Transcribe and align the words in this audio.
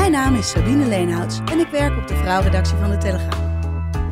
Mijn 0.00 0.12
naam 0.12 0.34
is 0.34 0.50
Sabine 0.50 0.86
Leenhouts 0.86 1.38
en 1.44 1.58
ik 1.58 1.68
werk 1.68 1.96
op 1.96 2.08
de 2.08 2.16
vrouwredactie 2.16 2.76
van 2.76 2.90
de 2.90 2.96
Telegraaf. 2.96 3.40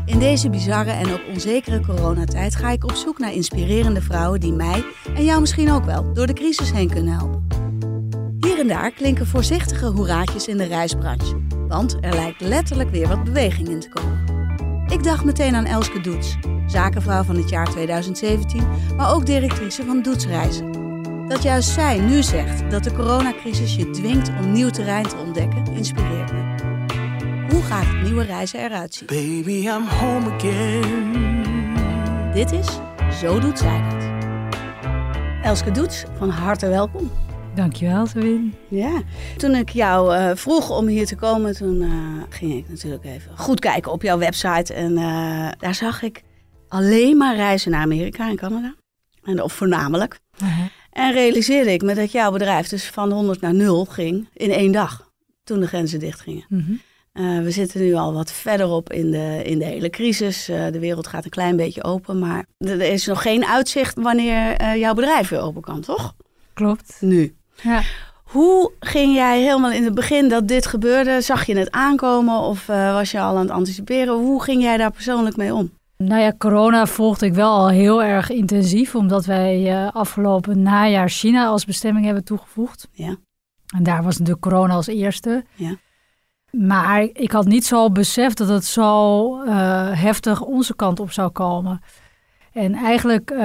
In 0.05 0.19
deze 0.19 0.51
bizarre 0.51 0.91
en 0.91 1.13
ook 1.13 1.21
onzekere 1.29 1.81
coronatijd 1.81 2.55
ga 2.57 2.71
ik 2.71 2.85
op 2.85 2.95
zoek 2.95 3.19
naar 3.19 3.33
inspirerende 3.33 4.03
vrouwen 4.03 4.41
die 4.41 4.53
mij 4.53 4.85
en 5.15 5.25
jou 5.25 5.41
misschien 5.41 5.71
ook 5.71 5.85
wel 5.85 6.13
door 6.13 6.27
de 6.27 6.33
crisis 6.33 6.73
heen 6.73 6.91
kunnen 6.91 7.13
helpen. 7.13 7.47
Hier 8.41 8.59
en 8.59 8.69
daar 8.69 8.91
klinken 8.91 9.27
voorzichtige 9.27 9.87
hoeraatjes 9.87 10.49
in 10.49 10.57
de 10.57 10.67
reisbranche, 10.67 11.41
want 11.69 11.97
er 12.01 12.15
lijkt 12.15 12.41
letterlijk 12.41 12.91
weer 12.91 13.09
wat 13.09 13.25
beweging 13.25 13.69
in 13.69 13.81
te 13.81 13.89
komen. 13.89 14.25
Ik 14.87 15.03
dacht 15.03 15.25
meteen 15.25 15.55
aan 15.55 15.67
Elske 15.67 16.01
Doets, 16.01 16.37
zakenvrouw 16.67 17.23
van 17.23 17.37
het 17.37 17.49
jaar 17.49 17.71
2017, 17.71 18.63
maar 18.97 19.15
ook 19.15 19.27
directrice 19.27 19.85
van 19.85 20.03
Doets 20.03 20.27
Reizen. 20.27 20.78
Dat 21.29 21.43
juist 21.43 21.69
zij 21.69 21.99
nu 21.99 22.23
zegt 22.23 22.71
dat 22.71 22.85
de 22.85 22.93
coronacrisis 22.93 23.77
je 23.77 23.91
dwingt 23.91 24.29
om 24.29 24.53
nieuw 24.53 24.71
terrein 24.71 25.09
te 25.09 25.17
ontdekken, 25.17 25.67
inspireert 25.73 26.33
me. 26.33 26.55
Hoe 27.51 27.63
gaat 27.63 27.87
het 27.87 28.03
nieuwe 28.03 28.25
reizen 28.25 28.61
eruit 28.61 28.95
zien? 28.95 29.07
Baby, 29.07 29.51
I'm 29.51 29.87
home 29.87 30.31
again. 30.31 31.73
Dit 32.33 32.53
is 32.53 32.67
Zo 33.21 33.41
doet 33.41 33.59
zij 33.59 33.83
dat. 33.89 34.09
Elske 35.43 35.71
Doets, 35.71 36.05
van 36.19 36.29
harte 36.29 36.69
welkom. 36.69 37.11
Dankjewel, 37.55 38.07
Sabine. 38.07 38.51
Ja, 38.69 39.03
toen 39.37 39.55
ik 39.55 39.69
jou 39.69 40.15
eh, 40.15 40.31
vroeg 40.35 40.71
om 40.71 40.87
hier 40.87 41.07
te 41.07 41.17
komen, 41.17 41.55
toen 41.55 41.83
eh, 41.83 42.23
ging 42.29 42.55
ik 42.55 42.69
natuurlijk 42.69 43.05
even 43.05 43.39
goed 43.39 43.61
kijken 43.61 43.93
op 43.93 44.03
jouw 44.03 44.19
website. 44.19 44.75
En 44.75 44.97
eh, 44.97 45.49
daar 45.59 45.75
zag 45.75 46.03
ik 46.03 46.23
alleen 46.69 47.17
maar 47.17 47.37
reizen 47.37 47.71
naar 47.71 47.83
Amerika 47.83 48.29
en 48.29 48.37
Canada. 48.37 48.75
En, 49.23 49.43
of 49.43 49.53
voornamelijk. 49.53 50.21
En 50.99 51.13
realiseerde 51.13 51.73
ik 51.73 51.83
me 51.83 51.95
dat 51.95 52.13
jouw 52.13 52.31
bedrijf 52.31 52.69
dus 52.69 52.85
van 52.85 53.13
100 53.13 53.41
naar 53.41 53.55
0 53.55 53.85
ging 53.85 54.29
in 54.35 54.51
één 54.51 54.73
dag. 54.73 55.11
Toen 55.45 55.61
de 55.61 55.67
grenzen 55.67 55.99
dichtgingen. 55.99 56.45
Mhm. 56.49 56.73
Uh, 57.13 57.43
we 57.43 57.51
zitten 57.51 57.81
nu 57.81 57.95
al 57.95 58.13
wat 58.13 58.33
verderop 58.33 58.93
in 58.93 59.11
de, 59.11 59.41
in 59.45 59.59
de 59.59 59.65
hele 59.65 59.91
crisis. 59.91 60.49
Uh, 60.49 60.67
de 60.73 60.79
wereld 60.79 61.07
gaat 61.07 61.25
een 61.25 61.31
klein 61.31 61.57
beetje 61.57 61.85
open, 61.85 62.19
maar 62.19 62.45
er 62.59 62.81
is 62.81 63.07
nog 63.07 63.23
geen 63.23 63.45
uitzicht 63.47 63.95
wanneer 64.01 64.61
uh, 64.61 64.77
jouw 64.77 64.95
bedrijf 64.95 65.29
weer 65.29 65.41
open 65.41 65.63
kan, 65.63 65.81
toch? 65.81 66.15
Klopt. 66.55 66.97
Nu. 67.01 67.37
Ja. 67.63 67.83
Hoe 68.25 68.73
ging 68.81 69.15
jij 69.15 69.41
helemaal 69.41 69.73
in 69.73 69.85
het 69.85 69.95
begin 69.95 70.29
dat 70.29 70.49
dit 70.49 70.67
gebeurde? 70.67 71.21
Zag 71.21 71.47
je 71.47 71.57
het 71.57 71.71
aankomen 71.71 72.39
of 72.39 72.67
was 72.67 73.11
je 73.11 73.21
al 73.21 73.37
aan 73.37 73.43
het 73.43 73.51
anticiperen? 73.51 74.15
Hoe 74.15 74.43
ging 74.43 74.63
jij 74.63 74.77
daar 74.77 74.91
persoonlijk 74.91 75.37
mee 75.37 75.55
om? 75.55 75.71
Nou 75.99 76.21
ja, 76.21 76.33
corona 76.39 76.87
volgde 76.87 77.27
ik 77.27 77.35
wel 77.35 77.51
al 77.51 77.69
heel 77.69 78.03
erg 78.03 78.31
intensief, 78.31 78.95
omdat 78.95 79.25
wij 79.25 79.91
afgelopen 79.93 80.63
najaar 80.63 81.09
China 81.09 81.47
als 81.47 81.65
bestemming 81.65 82.05
hebben 82.05 82.25
toegevoegd. 82.25 82.89
Ja. 82.93 83.17
En 83.77 83.83
daar 83.83 84.03
was 84.03 84.19
natuurlijk 84.19 84.47
corona 84.47 84.75
als 84.75 84.87
eerste. 84.87 85.45
Ja. 85.55 85.77
Maar 86.51 87.03
ik 87.03 87.33
had 87.33 87.47
niet 87.47 87.67
zo 87.67 87.91
beseft 87.91 88.39
dat 88.39 88.49
het 88.49 88.65
zo 88.65 89.43
uh, 89.43 89.53
heftig 89.93 90.41
onze 90.41 90.77
kant 90.77 91.01
op 91.01 91.13
zou 91.13 91.31
komen. 91.31 91.81
En 92.53 92.75
eigenlijk, 92.75 93.31
uh, 93.31 93.39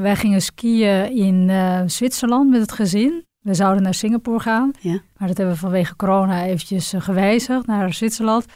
wij 0.00 0.16
gingen 0.16 0.42
skiën 0.42 1.16
in 1.16 1.50
Zwitserland 1.90 2.50
met 2.50 2.60
het 2.60 2.72
gezin. 2.72 3.26
We 3.40 3.54
zouden 3.54 3.82
naar 3.82 3.94
Singapore 3.94 4.40
gaan. 4.40 4.70
Ja. 4.80 5.00
Maar 5.16 5.28
dat 5.28 5.36
hebben 5.36 5.54
we 5.54 5.60
vanwege 5.60 5.96
corona 5.96 6.44
eventjes 6.44 6.94
gewijzigd 6.96 7.66
naar 7.66 7.92
Zwitserland. 7.92 8.46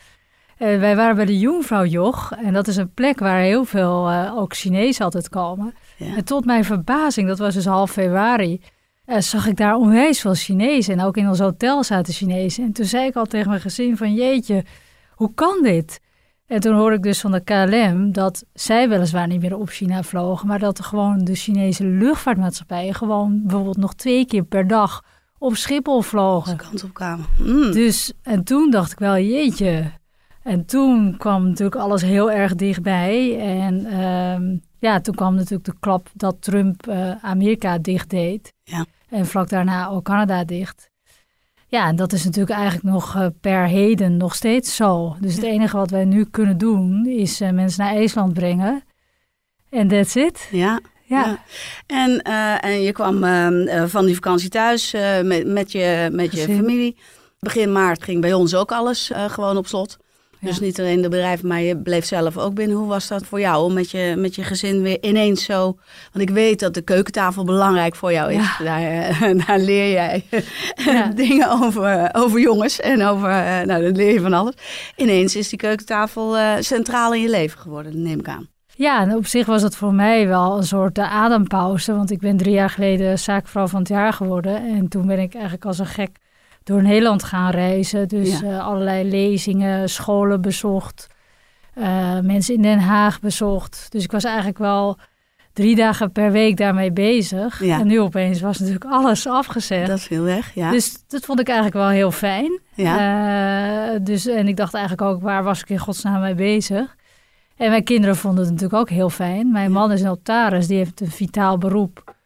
Wij 0.58 0.96
waren 0.96 1.16
bij 1.16 1.24
de 1.24 1.38
Jongvrouwjoch. 1.38 2.32
En 2.32 2.52
dat 2.52 2.68
is 2.68 2.76
een 2.76 2.94
plek 2.94 3.18
waar 3.18 3.40
heel 3.40 3.64
veel 3.64 4.12
ook 4.36 4.54
Chinezen 4.54 5.04
altijd 5.04 5.28
komen. 5.28 5.74
Ja. 5.96 6.16
En 6.16 6.24
tot 6.24 6.44
mijn 6.44 6.64
verbazing, 6.64 7.28
dat 7.28 7.38
was 7.38 7.54
dus 7.54 7.66
half 7.66 7.90
februari 7.90 8.60
uh, 9.08 9.18
zag 9.18 9.46
ik 9.46 9.56
daar 9.56 9.76
onwijs 9.76 10.20
veel 10.20 10.34
Chinezen. 10.34 10.98
En 10.98 11.04
ook 11.04 11.16
in 11.16 11.28
ons 11.28 11.38
hotel 11.38 11.84
zaten 11.84 12.14
Chinezen. 12.14 12.64
En 12.64 12.72
toen 12.72 12.84
zei 12.84 13.06
ik 13.06 13.16
al 13.16 13.24
tegen 13.24 13.48
mijn 13.48 13.60
gezin 13.60 13.96
van 13.96 14.14
jeetje, 14.14 14.64
hoe 15.10 15.34
kan 15.34 15.62
dit? 15.62 16.00
En 16.46 16.60
toen 16.60 16.74
hoorde 16.74 16.96
ik 16.96 17.02
dus 17.02 17.20
van 17.20 17.32
de 17.32 17.40
KLM 17.40 18.12
dat 18.12 18.44
zij 18.52 18.88
weliswaar 18.88 19.26
niet 19.26 19.40
meer 19.40 19.56
op 19.56 19.68
China 19.68 20.02
vlogen, 20.02 20.46
maar 20.46 20.58
dat 20.58 20.78
er 20.78 20.84
gewoon 20.84 21.18
de 21.24 21.34
Chinese 21.34 21.84
luchtvaartmaatschappijen 21.84 22.94
gewoon 22.94 23.40
bijvoorbeeld 23.42 23.76
nog 23.76 23.94
twee 23.94 24.26
keer 24.26 24.44
per 24.44 24.66
dag 24.66 25.04
op 25.38 25.56
Schiphol 25.56 26.00
vlogen. 26.00 26.56
De 26.56 26.64
kant 26.64 26.84
op 26.84 26.94
kwamen. 26.94 27.26
Mm. 27.38 27.72
Dus, 27.72 28.12
en 28.22 28.44
toen 28.44 28.70
dacht 28.70 28.92
ik 28.92 28.98
wel, 28.98 29.18
jeetje. 29.18 29.92
En 30.48 30.64
toen 30.64 31.16
kwam 31.16 31.44
natuurlijk 31.44 31.80
alles 31.80 32.02
heel 32.02 32.30
erg 32.30 32.54
dichtbij. 32.54 33.38
En 33.40 33.86
uh, 33.86 34.58
ja, 34.78 35.00
toen 35.00 35.14
kwam 35.14 35.34
natuurlijk 35.34 35.64
de 35.64 35.74
klap 35.80 36.08
dat 36.14 36.36
Trump 36.40 36.86
uh, 36.88 37.10
Amerika 37.24 37.78
dicht 37.78 38.10
deed. 38.10 38.52
Ja. 38.64 38.86
En 39.08 39.26
vlak 39.26 39.48
daarna 39.48 39.88
ook 39.88 40.04
Canada 40.04 40.44
dicht. 40.44 40.90
Ja, 41.66 41.86
en 41.86 41.96
dat 41.96 42.12
is 42.12 42.24
natuurlijk 42.24 42.58
eigenlijk 42.58 42.94
nog 42.94 43.16
uh, 43.16 43.26
per 43.40 43.66
heden 43.66 44.16
nog 44.16 44.34
steeds 44.34 44.76
zo. 44.76 45.16
Dus 45.20 45.34
het 45.34 45.44
enige 45.44 45.76
wat 45.76 45.90
wij 45.90 46.04
nu 46.04 46.24
kunnen 46.24 46.58
doen 46.58 47.06
is 47.06 47.40
uh, 47.40 47.50
mensen 47.50 47.84
naar 47.84 47.94
IJsland 47.94 48.32
brengen. 48.32 48.82
En 49.70 49.88
that's 49.88 50.14
it. 50.14 50.48
Ja. 50.50 50.80
Ja. 51.04 51.24
ja. 51.24 51.38
En, 51.86 52.22
en 52.60 52.82
je 52.82 52.92
kwam 52.92 53.20
van 53.88 54.04
die 54.04 54.14
vakantie 54.14 54.48
thuis 54.48 54.92
met, 55.22 55.46
met 55.46 55.72
je, 55.72 56.08
met 56.12 56.32
je 56.32 56.42
familie. 56.42 56.96
Begin 57.38 57.72
maart 57.72 58.04
ging 58.04 58.20
bij 58.20 58.32
ons 58.32 58.54
ook 58.54 58.72
alles 58.72 59.10
gewoon 59.14 59.56
op 59.56 59.66
slot. 59.66 59.96
Dus 60.40 60.60
niet 60.60 60.78
alleen 60.78 61.02
de 61.02 61.08
bedrijf, 61.08 61.42
maar 61.42 61.60
je 61.60 61.76
bleef 61.76 62.04
zelf 62.04 62.38
ook 62.38 62.54
binnen. 62.54 62.76
Hoe 62.76 62.86
was 62.86 63.08
dat 63.08 63.26
voor 63.26 63.40
jou 63.40 63.64
om 63.64 63.72
met 63.72 63.90
je, 63.90 64.14
met 64.16 64.34
je 64.34 64.42
gezin 64.42 64.82
weer 64.82 64.98
ineens 65.00 65.44
zo... 65.44 65.78
Want 66.12 66.28
ik 66.28 66.30
weet 66.30 66.60
dat 66.60 66.74
de 66.74 66.82
keukentafel 66.82 67.44
belangrijk 67.44 67.96
voor 67.96 68.12
jou 68.12 68.32
is. 68.32 68.56
Ja. 68.58 68.64
Daar, 68.64 69.36
daar, 69.46 69.58
leer 69.58 69.92
jij 69.92 70.24
ja. 70.76 71.06
dingen 71.24 71.50
over, 71.50 72.08
over 72.12 72.40
jongens 72.40 72.80
en 72.80 73.04
over... 73.04 73.28
Nou, 73.66 73.82
dan 73.82 73.96
leer 73.96 74.12
je 74.12 74.20
van 74.20 74.32
alles. 74.32 74.54
Ineens 74.96 75.36
is 75.36 75.48
die 75.48 75.58
keukentafel 75.58 76.38
uh, 76.38 76.52
centraal 76.60 77.14
in 77.14 77.20
je 77.20 77.30
leven 77.30 77.58
geworden, 77.58 78.02
neem 78.02 78.18
ik 78.18 78.28
aan. 78.28 78.48
Ja, 78.78 79.00
en 79.00 79.14
op 79.14 79.26
zich 79.26 79.46
was 79.46 79.62
het 79.62 79.76
voor 79.76 79.94
mij 79.94 80.26
wel 80.26 80.56
een 80.56 80.66
soort 80.66 80.98
adempauze. 80.98 81.94
Want 81.94 82.10
ik 82.10 82.18
ben 82.18 82.36
drie 82.36 82.52
jaar 82.52 82.70
geleden 82.70 83.18
zaakvrouw 83.18 83.66
van 83.66 83.78
het 83.78 83.88
jaar 83.88 84.12
geworden. 84.12 84.56
En 84.56 84.88
toen 84.88 85.06
ben 85.06 85.18
ik 85.18 85.32
eigenlijk 85.32 85.64
als 85.64 85.78
een 85.78 85.86
gek 85.86 86.10
door 86.68 86.82
Nederland 86.82 87.22
gaan 87.22 87.50
reizen. 87.50 88.08
Dus 88.08 88.40
Ja. 88.40 88.46
uh, 88.50 88.66
allerlei 88.66 89.08
lezingen, 89.10 89.88
scholen 89.88 90.40
bezocht. 90.40 91.06
Uh, 91.74 92.18
mensen 92.20 92.54
in 92.54 92.62
Den 92.62 92.78
Haag 92.78 93.20
bezocht. 93.20 93.86
Dus 93.88 94.04
ik 94.04 94.12
was 94.12 94.24
eigenlijk 94.24 94.58
wel 94.58 94.98
drie 95.52 95.76
dagen 95.76 96.12
per 96.12 96.32
week 96.32 96.56
daarmee 96.56 96.92
bezig. 96.92 97.64
Ja. 97.64 97.80
En 97.80 97.86
nu 97.86 98.00
opeens 98.00 98.40
was 98.40 98.58
natuurlijk 98.58 98.84
alles 98.84 99.26
afgezegd. 99.26 99.86
Dat 99.86 100.00
viel 100.00 100.22
weg, 100.22 100.54
ja. 100.54 100.70
Dus 100.70 101.04
dat 101.06 101.24
vond 101.24 101.40
ik 101.40 101.46
eigenlijk 101.46 101.76
wel 101.76 101.88
heel 101.88 102.10
fijn. 102.10 102.60
Ja. 102.74 103.92
Uh, 103.94 103.98
dus, 104.02 104.26
en 104.26 104.48
ik 104.48 104.56
dacht 104.56 104.74
eigenlijk 104.74 105.10
ook, 105.10 105.22
waar 105.22 105.42
was 105.44 105.60
ik 105.60 105.70
in 105.70 105.78
godsnaam 105.78 106.20
mee 106.20 106.34
bezig? 106.34 106.96
En 107.56 107.70
mijn 107.70 107.84
kinderen 107.84 108.16
vonden 108.16 108.44
het 108.44 108.52
natuurlijk 108.52 108.80
ook 108.80 108.90
heel 108.90 109.10
fijn. 109.10 109.52
Mijn 109.52 109.72
man 109.72 109.92
is 109.92 110.02
notaris, 110.02 110.66
die 110.66 110.76
heeft 110.76 111.00
een 111.00 111.10
vitaal 111.10 111.58
beroep. 111.58 112.16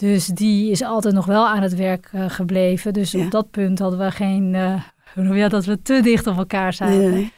Dus 0.00 0.26
die 0.26 0.70
is 0.70 0.82
altijd 0.82 1.14
nog 1.14 1.26
wel 1.26 1.46
aan 1.48 1.62
het 1.62 1.74
werk 1.76 2.10
uh, 2.14 2.24
gebleven. 2.28 2.92
Dus 2.92 3.10
Ja. 3.12 3.24
op 3.24 3.30
dat 3.30 3.50
punt 3.50 3.78
hadden 3.78 3.98
we 3.98 4.10
geen, 4.10 4.54
uh, 5.14 5.36
ja, 5.36 5.48
dat 5.48 5.64
we 5.64 5.82
te 5.82 6.00
dicht 6.02 6.26
op 6.26 6.36
elkaar 6.36 6.72
zaten. 6.72 7.10
Nee. 7.10 7.32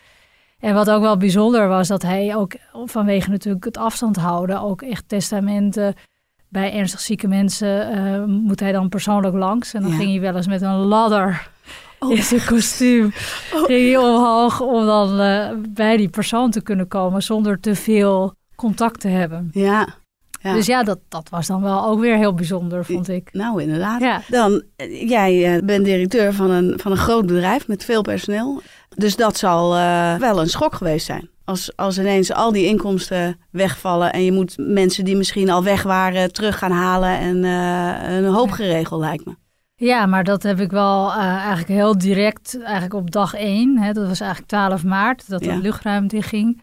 En 0.61 0.75
wat 0.75 0.91
ook 0.91 1.03
wel 1.03 1.17
bijzonder 1.17 1.69
was, 1.69 1.89
dat 1.89 2.03
hij 2.03 2.37
ook 2.37 2.53
vanwege 2.85 3.31
natuurlijk 3.31 3.65
het 3.65 3.77
afstand 3.77 4.17
houden, 4.17 4.61
ook 4.61 4.83
echt 4.83 5.05
testamenten 5.09 5.95
bij 6.49 6.73
ernstig 6.73 7.01
zieke 7.01 7.29
mensen, 7.29 7.99
uh, 7.99 8.25
moet 8.25 8.61
hij 8.61 8.73
dan 8.73 8.89
persoonlijk 8.89 9.35
langs. 9.35 9.75
En 9.75 9.83
dan 9.83 9.91
Ja. 9.91 9.97
ging 9.97 10.11
hij 10.11 10.21
wel 10.21 10.37
eens 10.37 10.47
met 10.47 10.63
een 10.63 10.75
ladder 10.77 11.51
Oh. 11.99 12.11
in 12.11 12.23
zijn 12.23 12.45
kostuum 12.47 13.13
Oh. 13.55 13.65
ging 13.65 13.93
hij 13.93 13.97
omhoog 13.97 14.61
om 14.61 14.87
dan 14.87 15.21
uh, 15.21 15.49
bij 15.69 15.97
die 15.97 16.09
persoon 16.09 16.51
te 16.51 16.63
kunnen 16.63 16.89
komen 16.89 17.23
zonder 17.23 17.61
te 17.61 17.75
veel 17.75 18.35
contact 18.57 19.01
te 19.01 19.09
hebben. 19.09 19.49
Ja. 19.53 19.89
Ja. 20.43 20.55
Dus 20.55 20.67
ja, 20.67 20.83
dat, 20.83 20.99
dat 21.09 21.29
was 21.29 21.47
dan 21.47 21.63
wel 21.63 21.85
ook 21.85 22.01
weer 22.01 22.17
heel 22.17 22.35
bijzonder, 22.35 22.85
vond 22.85 23.09
ik. 23.09 23.29
Nou, 23.33 23.63
inderdaad. 23.63 24.01
Ja. 24.01 24.21
Dan, 24.29 24.63
eh, 24.77 25.09
jij 25.09 25.55
eh, 25.55 25.63
bent 25.65 25.85
directeur 25.85 26.33
van 26.35 26.51
een, 26.51 26.79
van 26.81 26.91
een 26.93 26.99
groot 26.99 27.27
bedrijf 27.27 27.69
met 27.69 27.85
veel 27.85 28.03
personeel. 28.03 28.63
Dus 28.97 29.17
dat 29.17 29.37
zal 29.37 29.77
uh, 29.77 30.15
wel 30.15 30.41
een 30.41 30.49
schok 30.49 30.75
geweest 30.75 31.07
zijn. 31.07 31.31
Als, 31.45 31.77
als 31.77 31.99
ineens 31.99 32.33
al 32.33 32.53
die 32.53 32.67
inkomsten 32.67 33.37
wegvallen 33.51 34.13
en 34.13 34.25
je 34.25 34.33
moet 34.33 34.55
mensen 34.59 35.05
die 35.05 35.17
misschien 35.17 35.51
al 35.51 35.63
weg 35.65 35.83
waren 35.83 36.33
terug 36.33 36.59
gaan 36.59 36.71
halen 36.71 37.19
en 37.19 37.37
uh, 37.45 38.17
een 38.17 38.25
hoop 38.25 38.49
Ja. 38.49 38.55
geregeld 38.55 39.01
lijkt 39.01 39.25
me. 39.25 39.35
Ja, 39.75 40.07
maar 40.07 40.25
dat 40.25 40.43
heb 40.43 40.61
ik 40.61 40.71
wel 40.71 41.09
uh, 41.09 41.17
eigenlijk 41.17 41.69
heel 41.69 41.99
direct, 41.99 42.59
eigenlijk 42.63 42.95
op 42.95 43.11
dag 43.11 43.35
één. 43.35 43.79
Hè, 43.79 43.93
dat 43.93 44.07
was 44.09 44.21
eigenlijk 44.21 44.51
12 44.51 44.85
maart, 44.85 45.29
dat 45.29 45.45
Ja. 45.45 45.55
de 45.55 45.61
luchtruim 45.61 46.07
ging. 46.11 46.63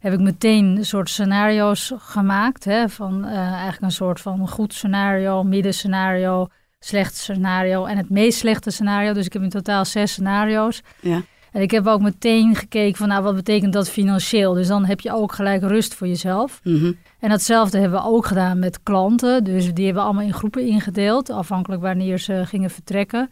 Heb 0.00 0.12
ik 0.12 0.20
meteen 0.20 0.64
een 0.64 0.84
soort 0.84 1.08
scenario's 1.08 1.92
gemaakt. 1.96 2.64
Hè, 2.64 2.88
van 2.88 3.24
eh, 3.24 3.36
eigenlijk 3.36 3.82
een 3.82 3.90
soort 3.90 4.20
van 4.20 4.48
goed 4.48 4.74
scenario, 4.74 5.42
midden 5.42 5.74
scenario, 5.74 6.46
slecht 6.78 7.16
scenario 7.16 7.84
en 7.84 7.96
het 7.96 8.10
meest 8.10 8.38
slechte 8.38 8.70
scenario. 8.70 9.12
Dus 9.12 9.26
ik 9.26 9.32
heb 9.32 9.42
in 9.42 9.48
totaal 9.48 9.84
zes 9.84 10.12
scenario's. 10.12 10.82
Ja. 11.00 11.22
En 11.52 11.62
ik 11.62 11.70
heb 11.70 11.86
ook 11.86 12.00
meteen 12.00 12.54
gekeken 12.54 12.96
van, 12.96 13.08
nou, 13.08 13.22
wat 13.22 13.34
betekent 13.34 13.72
dat 13.72 13.90
financieel? 13.90 14.54
Dus 14.54 14.66
dan 14.68 14.84
heb 14.84 15.00
je 15.00 15.12
ook 15.12 15.32
gelijk 15.32 15.62
rust 15.62 15.94
voor 15.94 16.06
jezelf. 16.06 16.60
Mhm. 16.64 16.92
En 17.18 17.28
datzelfde 17.28 17.78
hebben 17.78 18.00
we 18.00 18.06
ook 18.06 18.26
gedaan 18.26 18.58
met 18.58 18.82
klanten. 18.82 19.44
Dus 19.44 19.74
die 19.74 19.84
hebben 19.84 20.02
we 20.02 20.08
allemaal 20.08 20.26
in 20.26 20.34
groepen 20.34 20.66
ingedeeld, 20.66 21.30
afhankelijk 21.30 21.82
wanneer 21.82 22.18
ze 22.18 22.42
gingen 22.46 22.70
vertrekken. 22.70 23.30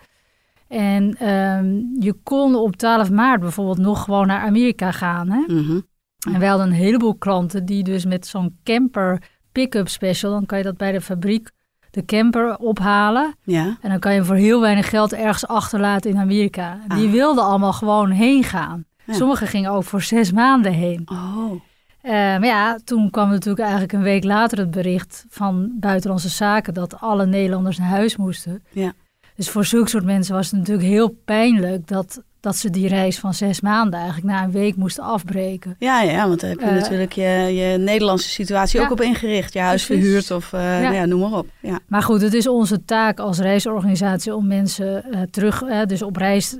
En 0.68 1.16
ehm, 1.18 1.80
je 2.00 2.14
kon 2.22 2.54
op 2.54 2.76
12 2.76 3.10
maart 3.10 3.40
bijvoorbeeld 3.40 3.78
nog 3.78 4.04
gewoon 4.04 4.26
naar 4.26 4.46
Amerika 4.46 4.92
gaan. 4.92 5.30
Hè? 5.30 5.54
Mhm. 5.54 5.80
En 6.26 6.38
we 6.38 6.46
hadden 6.46 6.66
een 6.66 6.72
heleboel 6.72 7.14
klanten 7.14 7.64
die 7.64 7.82
dus 7.84 8.04
met 8.04 8.26
zo'n 8.26 8.58
camper 8.64 9.22
pick-up 9.52 9.88
special, 9.88 10.30
dan 10.32 10.46
kan 10.46 10.58
je 10.58 10.64
dat 10.64 10.76
bij 10.76 10.92
de 10.92 11.00
fabriek 11.00 11.50
de 11.90 12.04
camper 12.04 12.56
ophalen. 12.56 13.34
Ja. 13.42 13.76
En 13.80 13.90
dan 13.90 13.98
kan 13.98 14.10
je 14.12 14.16
hem 14.18 14.26
voor 14.26 14.36
heel 14.36 14.60
weinig 14.60 14.88
geld 14.88 15.12
ergens 15.12 15.46
achterlaten 15.46 16.10
in 16.10 16.18
Amerika. 16.18 16.78
Die 16.96 17.06
Ah. 17.06 17.12
wilden 17.12 17.44
allemaal 17.44 17.72
gewoon 17.72 18.10
heen 18.10 18.44
gaan. 18.44 18.84
Ja. 19.04 19.14
Sommigen 19.14 19.46
gingen 19.46 19.70
ook 19.70 19.84
voor 19.84 20.02
zes 20.02 20.32
maanden 20.32 20.72
heen. 20.72 21.02
Oh. 21.12 21.60
Eh, 22.00 22.12
maar 22.12 22.44
ja, 22.46 22.78
toen 22.84 23.10
kwam 23.10 23.28
natuurlijk 23.28 23.60
eigenlijk 23.60 23.92
een 23.92 24.02
week 24.02 24.24
later 24.24 24.58
het 24.58 24.70
bericht 24.70 25.24
van 25.28 25.72
Buitenlandse 25.80 26.28
Zaken 26.28 26.74
dat 26.74 27.00
alle 27.00 27.26
Nederlanders 27.26 27.78
naar 27.78 27.88
huis 27.88 28.16
moesten. 28.16 28.62
Ja. 28.70 28.92
Dus 29.36 29.50
voor 29.50 29.64
zulke 29.64 29.88
soort 29.88 30.04
mensen 30.04 30.34
was 30.34 30.50
het 30.50 30.58
natuurlijk 30.58 30.88
heel 30.88 31.08
pijnlijk 31.24 31.86
dat, 31.86 32.22
dat 32.48 32.56
ze 32.56 32.70
die 32.70 32.88
reis 32.88 33.18
van 33.18 33.34
zes 33.34 33.60
maanden 33.60 33.98
eigenlijk 34.00 34.32
na 34.32 34.44
een 34.44 34.50
week 34.50 34.76
moesten 34.76 35.04
afbreken. 35.04 35.76
Ja, 35.78 36.02
ja, 36.02 36.28
want 36.28 36.40
daar 36.40 36.50
heb 36.50 36.60
je 36.60 36.66
Eh, 36.66 36.74
natuurlijk 36.74 37.12
je, 37.12 37.22
je 37.54 37.78
Nederlandse 37.78 38.28
situatie 38.28 38.78
ja. 38.78 38.84
ook 38.84 38.92
op 38.92 39.00
ingericht. 39.00 39.52
Je 39.52 39.58
huis 39.58 39.86
Precies. 39.86 40.04
verhuurd 40.04 40.30
of 40.30 40.52
eh, 40.52 40.82
Ja. 40.82 40.90
ja. 40.90 41.04
noem 41.04 41.20
maar 41.20 41.38
op. 41.38 41.46
Ja. 41.62 41.80
Maar 41.88 42.02
goed, 42.02 42.20
het 42.20 42.34
is 42.34 42.48
onze 42.48 42.84
taak 42.84 43.18
als 43.18 43.38
reisorganisatie 43.38 44.34
om 44.34 44.46
mensen 44.46 45.04
eh, 45.04 45.22
terug, 45.22 45.64
dus 45.86 46.02
op 46.02 46.16
reis 46.16 46.56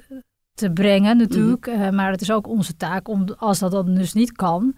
te 0.59 0.71
brengen 0.71 1.17
natuurlijk. 1.17 1.67
Eh, 1.67 1.91
maar 1.91 2.11
het 2.11 2.21
is 2.21 2.31
ook 2.31 2.49
onze 2.49 2.77
taak 2.77 3.09
om, 3.09 3.25
als 3.39 3.59
dat 3.59 3.71
dan 3.71 3.95
dus 3.95 4.13
niet 4.13 4.33
kan, 4.33 4.75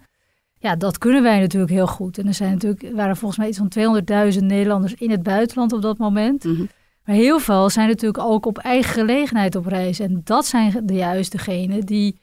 ja, 0.57 0.75
dat 0.75 0.97
kunnen 0.97 1.23
wij 1.23 1.39
natuurlijk 1.39 1.71
heel 1.71 1.87
goed. 1.87 2.17
En 2.17 2.27
er 2.27 2.33
zijn 2.33 2.51
natuurlijk, 2.51 2.95
waren 2.95 3.17
volgens 3.17 3.39
mij 3.39 3.49
iets 3.49 3.57
van 3.57 4.01
200.000 4.33 4.43
Nederlanders 4.43 4.93
in 4.93 5.11
het 5.11 5.23
buitenland 5.23 5.73
op 5.73 5.81
dat 5.81 5.97
moment. 5.97 6.43
Mhm. 6.43 6.63
Maar 7.05 7.15
heel 7.15 7.39
veel 7.39 7.69
zijn 7.69 7.87
natuurlijk 7.87 8.23
ook 8.23 8.45
op 8.45 8.57
eigen 8.57 8.93
gelegenheid 8.93 9.55
op 9.55 9.65
reis. 9.65 9.99
En 9.99 10.21
dat 10.23 10.45
zijn 10.45 10.81
de 10.85 10.93
juist 10.93 11.31
degenen 11.31 11.85
die 11.85 12.19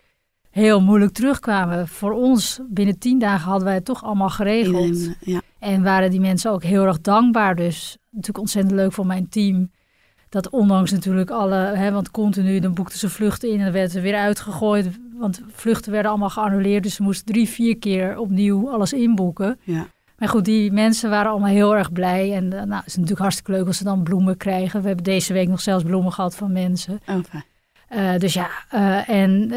heel 0.51 0.81
moeilijk 0.81 1.13
terugkwamen. 1.13 1.89
Voor 1.89 2.13
ons, 2.13 2.61
binnen 2.69 2.99
tien 2.99 3.19
dagen 3.19 3.49
hadden 3.49 3.65
wij 3.65 3.75
het 3.75 3.85
toch 3.85 4.05
allemaal 4.05 4.31
geregeld. 4.31 5.07
Eh, 5.07 5.13
ja. 5.21 5.41
En 5.59 5.83
waren 5.83 6.11
die 6.11 6.21
mensen 6.21 6.51
ook 6.51 6.63
heel 6.63 6.85
erg 6.85 7.01
dankbaar. 7.01 7.57
Dus 7.57 7.97
natuurlijk 8.11 8.39
ontzettend 8.39 8.75
leuk 8.75 8.93
voor 8.93 9.07
mijn 9.07 9.29
team. 9.29 9.71
Dat 10.29 10.51
ondanks 10.51 10.91
natuurlijk 10.91 11.31
alle, 11.31 11.55
hè, 11.55 11.93
want 11.93 12.11
continu 12.11 12.61
dan 12.61 12.75
boekten 12.75 12.99
ze 12.99 13.09
vluchten 13.09 13.49
in 13.49 13.59
en 13.59 13.65
dan 13.65 13.73
werden 13.73 13.91
ze 13.91 14.01
weer 14.01 14.17
uitgegooid. 14.17 14.99
Want 15.15 15.43
vluchten 15.53 15.93
werden 15.93 16.11
allemaal 16.11 16.31
geannuleerd. 16.31 16.83
Dus 16.83 16.95
ze 16.95 17.03
moesten 17.03 17.27
drie, 17.27 17.49
vier 17.49 17.79
keer 17.79 18.19
opnieuw 18.19 18.71
alles 18.71 18.93
inboeken. 18.93 19.59
Ja. 19.63 19.87
Maar 20.19 20.29
goed, 20.29 20.45
die 20.45 20.73
mensen 20.73 21.11
waren 21.11 21.31
allemaal 21.31 21.49
heel 21.51 21.77
erg 21.77 21.93
blij. 21.93 22.35
En 22.35 22.53
eh, 22.53 22.63
nou, 22.63 22.75
het 22.75 22.87
is 22.87 22.95
natuurlijk 22.95 23.21
hartstikke 23.21 23.53
leuk 23.53 23.67
als 23.67 23.77
ze 23.77 23.85
dan 23.85 24.03
bloemen 24.03 24.37
krijgen. 24.37 24.81
We 24.81 24.87
hebben 24.87 25.05
deze 25.05 25.33
week 25.33 25.49
nog 25.49 25.61
zelfs 25.61 25.85
bloemen 25.85 26.13
gehad 26.13 26.35
van 26.35 26.53
mensen. 26.53 27.01
Oh, 27.07 27.17
fijn. 27.29 27.45
Eh, 27.89 28.19
dus 28.19 28.33
ja, 28.35 28.49
eh, 28.71 29.09
en 29.09 29.51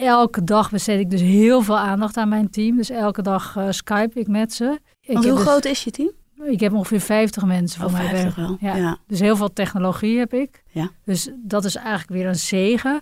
elke 0.00 0.44
dag 0.44 0.70
besteed 0.70 1.00
ik 1.00 1.10
dus 1.10 1.20
heel 1.20 1.62
veel 1.62 1.78
aandacht 1.78 2.16
aan 2.16 2.28
mijn 2.28 2.50
team. 2.50 2.76
Dus 2.76 2.90
elke 2.90 3.22
dag 3.22 3.56
Skype 3.70 4.20
ik 4.20 4.28
met 4.28 4.52
ze. 4.52 4.78
Ik 5.00 5.16
hoe 5.16 5.26
dus- 5.26 5.40
groot 5.40 5.64
is 5.64 5.84
je 5.84 5.90
team? 5.90 6.10
Ik 6.44 6.60
heb 6.60 6.72
ongeveer 6.72 7.00
50 7.00 7.44
mensen 7.44 7.80
voor 7.80 7.88
Oh, 7.88 7.94
mij 7.96 8.08
50 8.08 8.34
werken. 8.36 8.58
wel. 8.60 8.70
Ja. 8.70 8.76
Ja. 8.76 8.96
Dus 9.06 9.20
heel 9.20 9.36
veel 9.36 9.52
technologie 9.52 10.18
heb 10.18 10.34
ik. 10.34 10.62
Ja. 10.70 10.90
Dus 11.04 11.30
dat 11.36 11.64
is 11.64 11.74
eigenlijk 11.76 12.08
weer 12.08 12.26
een 12.26 12.36
zegen. 12.36 13.00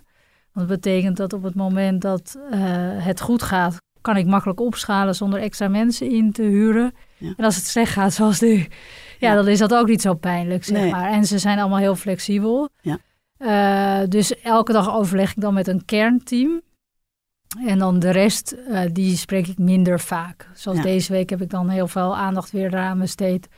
Want 0.52 0.68
het 0.70 0.80
betekent 0.80 1.16
dat 1.16 1.32
op 1.32 1.42
het 1.42 1.54
moment 1.54 2.00
dat 2.00 2.38
het 2.98 3.20
goed 3.20 3.42
gaat, 3.42 3.76
kan 4.00 4.16
ik 4.16 4.26
makkelijk 4.26 4.60
opschalen 4.60 5.14
zonder 5.14 5.40
extra 5.40 5.68
mensen 5.68 6.10
in 6.10 6.32
te 6.32 6.42
huren. 6.42 6.92
Ja. 7.18 7.32
En 7.36 7.44
als 7.44 7.56
het 7.56 7.64
slecht 7.66 7.92
gaat, 7.92 8.12
zoals 8.12 8.40
nu, 8.40 8.54
ja, 8.56 8.66
Ja. 9.18 9.34
dan 9.34 9.48
is 9.48 9.58
dat 9.58 9.74
ook 9.74 9.86
niet 9.88 10.00
zo 10.02 10.14
pijnlijk, 10.14 10.64
zeg 10.64 10.78
Nee. 10.80 10.90
maar. 10.90 11.10
En 11.10 11.24
ze 11.24 11.38
zijn 11.38 11.58
allemaal 11.58 11.78
heel 11.78 11.96
flexibel. 11.96 12.68
Ja. 12.80 12.98
Eh, 13.36 14.08
dus 14.08 14.40
elke 14.40 14.72
dag 14.72 14.94
overleg 14.94 15.30
ik 15.30 15.40
dan 15.40 15.54
met 15.54 15.68
een 15.68 15.84
kernteam. 15.84 16.60
En 17.66 17.78
dan 17.78 17.98
de 17.98 18.10
rest, 18.10 18.52
eh, 18.52 18.80
die 18.92 19.16
spreek 19.16 19.46
ik 19.46 19.58
minder 19.58 20.00
vaak. 20.00 20.48
Zoals 20.54 20.78
Ja. 20.78 20.84
deze 20.84 21.12
week 21.12 21.30
heb 21.30 21.42
ik 21.42 21.50
dan 21.50 21.68
heel 21.68 21.88
veel 21.88 22.16
aandacht 22.16 22.50
weer 22.50 22.66
eraan 22.66 22.98
besteed. 22.98 23.48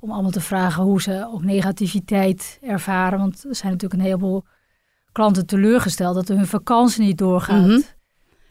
Om 0.00 0.10
allemaal 0.10 0.30
te 0.30 0.40
vragen 0.40 0.82
hoe 0.82 1.02
ze 1.02 1.28
ook 1.32 1.42
negativiteit 1.44 2.58
ervaren. 2.62 3.18
Want 3.18 3.44
er 3.48 3.54
zijn 3.54 3.72
natuurlijk 3.72 4.00
een 4.00 4.06
heleboel 4.06 4.44
klanten 5.12 5.46
teleurgesteld 5.46 6.14
dat 6.14 6.28
hun 6.28 6.46
vakantie 6.46 7.02
niet 7.04 7.18
doorgaat. 7.18 7.66
Mhm. 7.66 7.80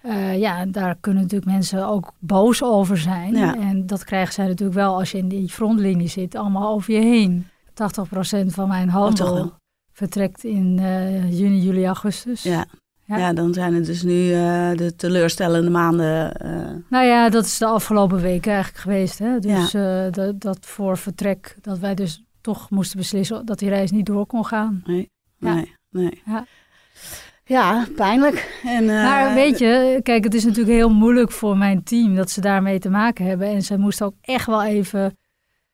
Eh, 0.02 0.40
ja, 0.40 0.66
daar 0.66 0.96
kunnen 1.00 1.22
natuurlijk 1.22 1.52
mensen 1.52 1.88
ook 1.88 2.12
boos 2.20 2.64
over 2.64 2.98
zijn. 2.98 3.36
Ja. 3.36 3.56
En 3.56 3.86
dat 3.86 4.04
krijgen 4.04 4.34
zij 4.34 4.48
natuurlijk 4.48 4.80
wel 4.80 4.98
als 4.98 5.12
je 5.12 5.18
in 5.18 5.28
die 5.28 5.50
frontlinie 5.50 6.08
zit, 6.08 6.36
allemaal 6.36 6.74
over 6.74 6.94
je 6.94 7.00
heen. 7.00 7.48
80% 7.74 8.54
van 8.54 8.68
mijn 8.68 8.88
Oh, 8.88 8.94
handel 8.94 9.54
vertrekt 9.94 10.44
in 10.44 10.80
eh, 10.80 11.40
juni, 11.40 11.62
juli, 11.62 11.86
augustus. 11.86 12.44
Ja. 12.44 12.66
Ja. 13.06 13.18
Ja. 13.18 13.34
dan 13.34 13.54
zijn 13.54 13.74
het 13.74 13.86
dus 13.86 14.04
nu 14.04 14.34
eh, 14.34 14.72
de 14.76 14.94
teleurstellende 14.96 15.70
maanden. 15.70 16.34
Nou 16.90 17.06
ja, 17.06 17.30
dat 17.30 17.46
is 17.46 17.58
de 17.58 17.66
afgelopen 17.66 18.22
weken 18.22 18.52
eigenlijk 18.52 18.82
geweest. 18.84 19.20
Hè? 19.20 19.40
Dus 19.40 19.72
dat, 20.12 20.42
dat 20.42 20.58
voor 20.62 20.98
vertrek, 20.98 21.58
dat 21.62 21.80
wij 21.80 21.96
dus 21.96 22.24
toch 22.42 22.70
moesten 22.70 22.98
beslissen 22.98 23.46
dat 23.46 23.60
die 23.60 23.70
reis 23.70 23.92
niet 23.92 24.06
door 24.06 24.26
kon 24.26 24.46
gaan. 24.46 24.84
nee, 24.86 25.10
nee, 25.40 25.76
nee. 25.90 26.22
Ja. 27.52 27.88
Pijnlijk. 27.96 28.60
En, 28.64 28.90
eh, 28.90 29.04
maar 29.04 29.34
weet 29.34 29.60
je, 29.60 30.00
kijk, 30.04 30.24
het 30.24 30.34
is 30.34 30.44
natuurlijk 30.44 30.76
heel 30.76 30.94
moeilijk 30.94 31.32
voor 31.32 31.58
mijn 31.58 31.84
team 31.84 32.16
dat 32.16 32.30
ze 32.30 32.42
daarmee 32.42 32.80
te 32.80 32.90
maken 32.90 33.26
hebben. 33.26 33.48
En 33.48 33.62
zij 33.62 33.78
moesten 33.78 34.06
ook 34.06 34.16
echt 34.22 34.46
wel 34.46 34.64
even 34.64 35.18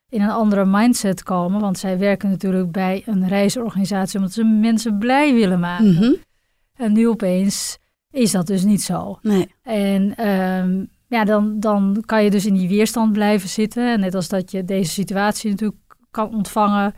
in 0.09 0.21
een 0.21 0.29
andere 0.29 0.65
mindset 0.65 1.23
komen. 1.23 1.61
Want 1.61 1.77
zij 1.77 1.97
werken 1.97 2.29
natuurlijk 2.29 2.71
bij 2.71 3.03
een 3.05 3.27
reisorganisatie 3.27 4.17
omdat 4.19 4.33
ze 4.33 4.43
mensen 4.43 4.97
blij 4.97 5.33
willen 5.33 5.59
maken. 5.59 5.93
mhm. 5.93 6.13
En 6.75 6.93
nu 6.93 7.07
opeens 7.07 7.77
is 8.11 8.31
dat 8.31 8.47
dus 8.47 8.63
niet 8.63 8.81
zo. 8.81 9.19
Nee, 9.21 9.51
En 9.63 10.15
ehm, 10.15 10.85
ja, 11.07 11.23
dan, 11.23 11.59
dan 11.59 12.03
kan 12.05 12.23
je 12.23 12.29
dus 12.29 12.45
in 12.45 12.53
die 12.53 12.69
weerstand 12.69 13.11
blijven 13.11 13.49
zitten. 13.49 13.99
Net 13.99 14.15
als 14.15 14.27
dat 14.27 14.51
je 14.51 14.65
deze 14.65 14.91
situatie 14.91 15.49
natuurlijk 15.49 15.79
kan 16.11 16.35
ontvangen. 16.35 16.93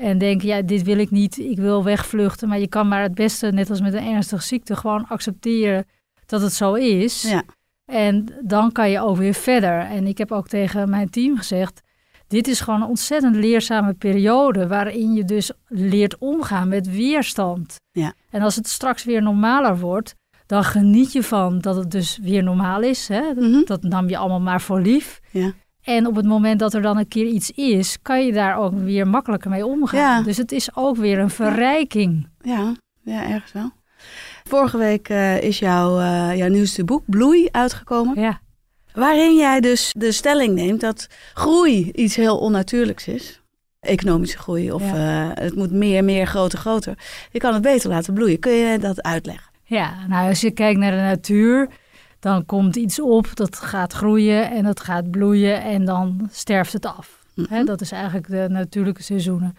En 0.00 0.18
denken, 0.18 0.48
ja, 0.48 0.62
dit 0.62 0.82
wil 0.82 0.98
ik 0.98 1.10
niet, 1.10 1.38
ik 1.38 1.56
wil 1.58 1.84
wegvluchten. 1.84 2.48
Maar 2.48 2.58
je 2.58 2.68
kan 2.68 2.88
maar 2.88 3.02
het 3.02 3.14
beste, 3.14 3.46
net 3.52 3.70
als 3.70 3.80
met 3.80 3.94
een 3.94 4.06
ernstige 4.06 4.42
ziekte, 4.42 4.76
gewoon 4.76 5.06
accepteren 5.08 5.86
dat 6.26 6.40
het 6.40 6.52
zo 6.52 6.74
is. 6.74 7.22
ja. 7.22 7.42
En 7.84 8.26
dan 8.42 8.72
kan 8.72 8.90
je 8.90 9.00
ook 9.00 9.16
weer 9.16 9.34
verder. 9.34 9.80
En 9.80 10.06
ik 10.06 10.18
heb 10.18 10.32
ook 10.32 10.48
tegen 10.48 10.90
mijn 10.90 11.10
team 11.10 11.36
gezegd, 11.36 11.80
dit 12.28 12.48
is 12.48 12.60
gewoon 12.60 12.82
een 12.82 12.88
ontzettend 12.88 13.36
leerzame 13.36 13.92
periode 13.94 14.66
waarin 14.66 15.12
je 15.14 15.24
dus 15.24 15.50
leert 15.68 16.18
omgaan 16.18 16.68
met 16.68 16.90
weerstand. 16.90 17.80
Ja. 17.92 18.12
En 18.30 18.42
als 18.42 18.56
het 18.56 18.68
straks 18.68 19.04
weer 19.04 19.22
normaler 19.22 19.78
wordt, 19.78 20.14
dan 20.46 20.64
geniet 20.64 21.12
je 21.12 21.22
van 21.22 21.58
dat 21.58 21.76
het 21.76 21.90
dus 21.90 22.18
weer 22.22 22.42
normaal 22.42 22.82
is. 22.82 23.08
Hè? 23.08 23.20
Dat, 23.34 23.44
Mhm. 23.44 23.64
dat 23.64 23.82
nam 23.82 24.08
je 24.08 24.16
allemaal 24.16 24.40
maar 24.40 24.60
voor 24.60 24.80
lief. 24.80 25.20
Ja. 25.30 25.52
En 25.82 26.06
op 26.06 26.16
het 26.16 26.26
moment 26.26 26.58
dat 26.58 26.74
er 26.74 26.82
dan 26.82 26.98
een 26.98 27.08
keer 27.08 27.26
iets 27.26 27.50
is, 27.50 27.98
kan 28.02 28.26
je 28.26 28.32
daar 28.32 28.56
ook 28.56 28.72
weer 28.78 29.08
makkelijker 29.08 29.50
mee 29.50 29.66
omgaan. 29.66 30.00
Ja. 30.00 30.22
Dus 30.22 30.36
het 30.36 30.52
is 30.52 30.76
ook 30.76 30.96
weer 30.96 31.18
een 31.18 31.30
verrijking. 31.30 32.28
Ja, 32.40 32.74
ja, 33.02 33.28
ergens 33.28 33.52
wel. 33.52 33.70
Vorige 34.44 34.78
week 34.78 35.08
eh, 35.08 35.42
is 35.42 35.58
jouw, 35.58 36.00
eh, 36.00 36.36
jouw 36.36 36.48
nieuwste 36.48 36.84
boek 36.84 37.02
Bloei 37.06 37.48
uitgekomen. 37.50 38.20
Ja. 38.20 38.40
Waarin 38.92 39.36
jij 39.36 39.60
dus 39.60 39.94
de 39.96 40.12
stelling 40.12 40.54
neemt 40.54 40.80
dat 40.80 41.06
groei 41.34 41.90
iets 41.90 42.16
heel 42.16 42.38
onnatuurlijks 42.38 43.06
is. 43.06 43.40
Economische 43.80 44.38
groei 44.38 44.72
of 44.72 44.82
eh, 44.82 45.28
het 45.34 45.54
moet 45.54 45.70
meer, 45.70 46.04
meer, 46.04 46.26
groter, 46.26 46.58
groter. 46.58 46.98
Je 47.30 47.38
kan 47.38 47.52
het 47.52 47.62
beter 47.62 47.90
laten 47.90 48.14
bloeien. 48.14 48.38
Kun 48.38 48.52
je 48.52 48.78
dat 48.78 49.02
uitleggen? 49.02 49.50
Ja, 49.64 50.06
nou 50.08 50.28
als 50.28 50.40
je 50.40 50.50
kijkt 50.50 50.80
naar 50.80 50.90
de 50.90 50.96
natuur, 50.96 51.68
dan 52.20 52.46
komt 52.46 52.76
iets 52.76 53.00
op, 53.00 53.36
dat 53.36 53.56
gaat 53.56 53.92
groeien 53.92 54.50
en 54.50 54.64
dat 54.64 54.80
gaat 54.80 55.10
bloeien 55.10 55.62
en 55.62 55.84
dan 55.84 56.28
sterft 56.32 56.72
het 56.72 56.86
af. 56.86 57.18
Hè, 57.48 57.64
dat 57.64 57.80
is 57.80 57.92
eigenlijk 57.92 58.28
de 58.28 58.46
natuurlijke 58.48 59.02
seizoenen. 59.02 59.56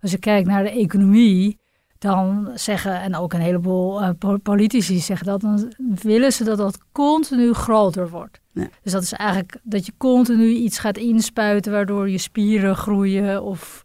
Als 0.00 0.10
je 0.10 0.18
kijkt 0.18 0.48
naar 0.48 0.62
de 0.62 0.70
economie, 0.70 1.58
dan 1.98 2.50
zeggen, 2.54 3.00
en 3.00 3.16
ook 3.16 3.32
een 3.32 3.40
heleboel 3.40 4.00
eh, 4.02 4.08
po- 4.18 4.36
politici 4.36 4.98
zeggen 4.98 5.26
dat, 5.26 5.40
dan 5.40 5.72
willen 6.02 6.32
ze 6.32 6.44
dat 6.44 6.58
dat 6.58 6.78
continu 6.92 7.52
groter 7.52 8.08
wordt. 8.10 8.40
Ja. 8.52 8.68
Dus 8.82 8.92
dat 8.92 9.02
is 9.02 9.12
eigenlijk 9.12 9.56
dat 9.62 9.86
je 9.86 9.92
continu 9.96 10.48
iets 10.48 10.78
gaat 10.78 10.96
inspuiten 10.96 11.72
waardoor 11.72 12.10
je 12.10 12.18
spieren 12.18 12.76
groeien 12.76 13.42
of 13.42 13.84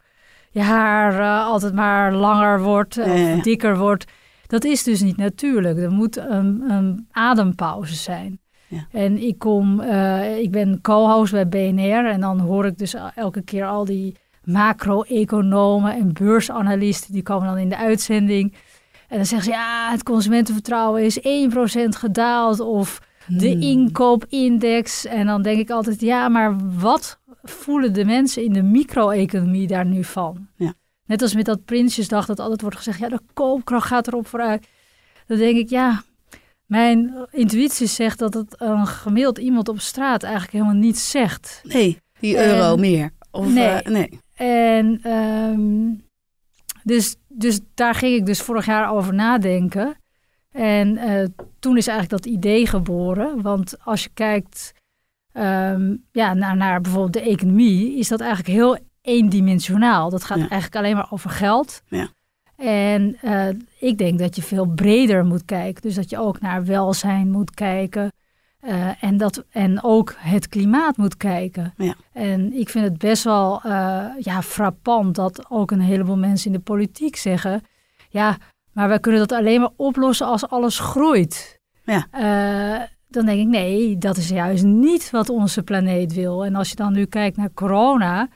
je 0.51 0.61
haar 0.61 1.43
altijd 1.43 1.73
maar 1.73 2.13
langer 2.13 2.61
wordt 2.61 2.97
of 2.97 3.05
Ja, 3.05 3.13
ja, 3.13 3.27
ja. 3.35 3.41
dikker 3.41 3.77
wordt. 3.77 4.05
Dat 4.47 4.63
is 4.63 4.83
dus 4.83 5.01
niet 5.01 5.17
natuurlijk. 5.17 5.77
Er 5.77 5.91
moet 5.91 6.17
een, 6.17 6.63
een 6.69 7.07
adempauze 7.11 7.95
zijn. 7.95 8.39
Ja. 8.67 8.87
En 8.91 9.17
ik 9.27 9.39
kom, 9.39 9.79
eh, 9.79 10.37
ik 10.37 10.51
ben 10.51 10.81
co-host 10.81 11.31
bij 11.31 11.47
BNR 11.47 12.05
en 12.05 12.19
dan 12.21 12.39
hoor 12.39 12.65
ik 12.65 12.77
dus 12.77 12.95
elke 13.15 13.41
keer 13.41 13.65
al 13.65 13.85
die 13.85 14.15
macro-economen 14.43 15.93
en 15.95 16.13
beursanalisten, 16.13 17.13
die 17.13 17.23
komen 17.23 17.47
dan 17.47 17.57
in 17.57 17.69
de 17.69 17.77
uitzending. 17.77 18.53
En 19.07 19.17
dan 19.17 19.25
zeggen 19.25 19.47
ze, 19.51 19.57
ja, 19.57 19.91
het 19.91 20.03
consumentenvertrouwen 20.03 21.03
is 21.03 21.19
1% 21.19 21.95
gedaald 21.95 22.59
of 22.59 23.01
de 23.27 23.49
Hmm. 23.49 23.61
inkoopindex. 23.61 25.05
En 25.05 25.25
dan 25.25 25.41
denk 25.41 25.59
ik 25.59 25.69
altijd, 25.69 26.01
ja, 26.01 26.29
maar 26.29 26.55
wat 26.79 27.19
voelen 27.43 27.93
de 27.93 28.05
mensen 28.05 28.43
in 28.43 28.53
de 28.53 28.63
micro-economie 28.63 29.67
daar 29.67 29.85
nu 29.85 30.03
van? 30.03 30.47
Ja. 30.55 30.73
Net 31.05 31.21
als 31.21 31.35
met 31.35 31.45
dat 31.45 31.65
Prinsjesdag, 31.65 32.25
dat 32.25 32.39
altijd 32.39 32.61
wordt 32.61 32.77
gezegd, 32.77 32.99
ja, 32.99 33.09
de 33.09 33.19
koopkracht 33.33 33.87
gaat 33.87 34.07
erop 34.07 34.27
vooruit. 34.27 34.67
Dan 35.27 35.37
denk 35.37 35.57
ik, 35.57 35.69
ja, 35.69 36.03
mijn 36.65 37.27
intuïtie 37.31 37.87
zegt 37.87 38.19
dat 38.19 38.33
het 38.33 38.55
een 38.61 38.87
gemiddeld 38.87 39.37
iemand 39.37 39.69
op 39.69 39.79
straat 39.79 40.23
eigenlijk 40.23 40.53
helemaal 40.53 40.73
niets 40.75 41.09
zegt. 41.09 41.61
Nee, 41.63 41.97
die 42.19 42.37
En- 42.37 42.55
euro 42.55 42.75
meer. 42.77 43.09
Of, 43.31 43.53
Nee. 43.53 43.67
eh, 43.67 43.91
nee. 43.91 44.19
En 44.35 44.99
ehm, 45.03 45.93
dus, 46.83 47.15
dus 47.27 47.59
daar 47.73 47.95
ging 47.95 48.15
ik 48.15 48.25
dus 48.25 48.41
vorig 48.41 48.65
jaar 48.65 48.91
over 48.91 49.13
nadenken. 49.13 49.95
En 50.51 50.97
eh, 50.97 51.25
toen 51.59 51.77
is 51.77 51.87
eigenlijk 51.87 52.23
dat 52.23 52.33
idee 52.33 52.67
geboren. 52.67 53.41
Want 53.41 53.75
als 53.83 54.03
je 54.03 54.09
kijkt 54.13 54.71
ehm, 55.31 55.95
ja, 56.11 56.33
naar, 56.33 56.55
naar 56.57 56.81
bijvoorbeeld 56.81 57.13
de 57.13 57.31
economie, 57.31 57.97
is 57.97 58.07
dat 58.07 58.19
eigenlijk 58.19 58.49
heel 58.49 58.77
eendimensionaal. 59.05 60.09
Dat 60.09 60.23
gaat 60.23 60.37
Ja. 60.37 60.47
eigenlijk 60.49 60.75
alleen 60.75 60.95
maar 60.95 61.07
over 61.11 61.29
geld. 61.29 61.81
Ja. 61.87 62.07
En 62.57 63.17
eh, 63.21 63.47
ik 63.79 63.97
denk 63.97 64.19
dat 64.19 64.35
je 64.35 64.41
veel 64.41 64.65
breder 64.65 65.25
moet 65.25 65.45
kijken. 65.45 65.81
Dus 65.81 65.95
dat 65.95 66.09
je 66.09 66.19
ook 66.19 66.41
naar 66.41 66.65
welzijn 66.65 67.31
moet 67.31 67.51
kijken. 67.51 68.11
Eh, 68.59 69.03
en, 69.03 69.17
dat, 69.17 69.43
en 69.51 69.83
ook 69.83 70.13
het 70.17 70.47
klimaat 70.49 70.97
moet 70.97 71.17
kijken. 71.17 71.73
Ja. 71.77 71.95
En 72.13 72.53
ik 72.53 72.69
vind 72.69 72.85
het 72.85 72.97
best 72.97 73.23
wel 73.23 73.61
eh, 73.63 74.05
ja, 74.19 74.41
frappant 74.41 75.15
dat 75.15 75.45
ook 75.49 75.71
een 75.71 75.81
heleboel 75.81 76.17
mensen 76.17 76.47
in 76.51 76.57
de 76.57 76.63
politiek 76.63 77.15
zeggen: 77.15 77.61
ja, 78.09 78.37
maar 78.71 78.87
wij 78.87 78.99
kunnen 78.99 79.27
dat 79.27 79.37
alleen 79.37 79.61
maar 79.61 79.71
oplossen 79.75 80.27
als 80.27 80.47
alles 80.47 80.79
groeit. 80.79 81.59
Ja. 81.83 82.07
Dan 83.07 83.25
denk 83.25 83.39
ik: 83.39 83.47
nee, 83.47 83.97
dat 83.97 84.17
is 84.17 84.29
juist 84.29 84.63
niet 84.63 85.09
wat 85.11 85.29
onze 85.29 85.63
planeet 85.63 86.13
wil. 86.13 86.45
En 86.45 86.55
als 86.55 86.69
je 86.69 86.75
dan 86.75 86.93
nu 86.93 87.05
kijkt 87.05 87.37
naar 87.37 87.53
corona, 87.53 88.27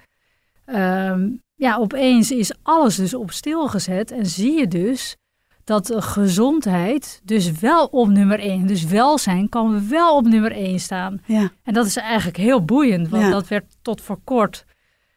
ehm, 0.74 1.30
ja, 1.56 1.76
opeens 1.78 2.32
is 2.32 2.54
alles 2.64 2.96
dus 2.96 3.14
op 3.14 3.32
stil 3.32 3.68
gezet 3.68 4.12
en 4.12 4.26
zie 4.26 4.60
je 4.60 4.68
dus 4.68 5.18
dat 5.64 5.94
gezondheid 5.98 7.22
dus 7.24 7.52
wel 7.52 7.86
op 7.86 8.08
nummer 8.08 8.40
één, 8.40 8.68
dus 8.68 8.84
welzijn 8.86 9.50
kan 9.50 9.90
wel 9.90 10.16
op 10.16 10.26
nummer 10.28 10.52
één 10.52 10.80
staan. 10.80 11.22
Ja. 11.26 11.52
En 11.64 11.74
dat 11.74 11.86
is 11.86 11.96
eigenlijk 11.96 12.38
heel 12.38 12.66
boeiend, 12.66 13.10
want 13.10 13.24
Ja. 13.24 13.30
dat 13.30 13.48
werd 13.48 13.66
tot 13.82 14.02
voor 14.02 14.20
kort, 14.24 14.66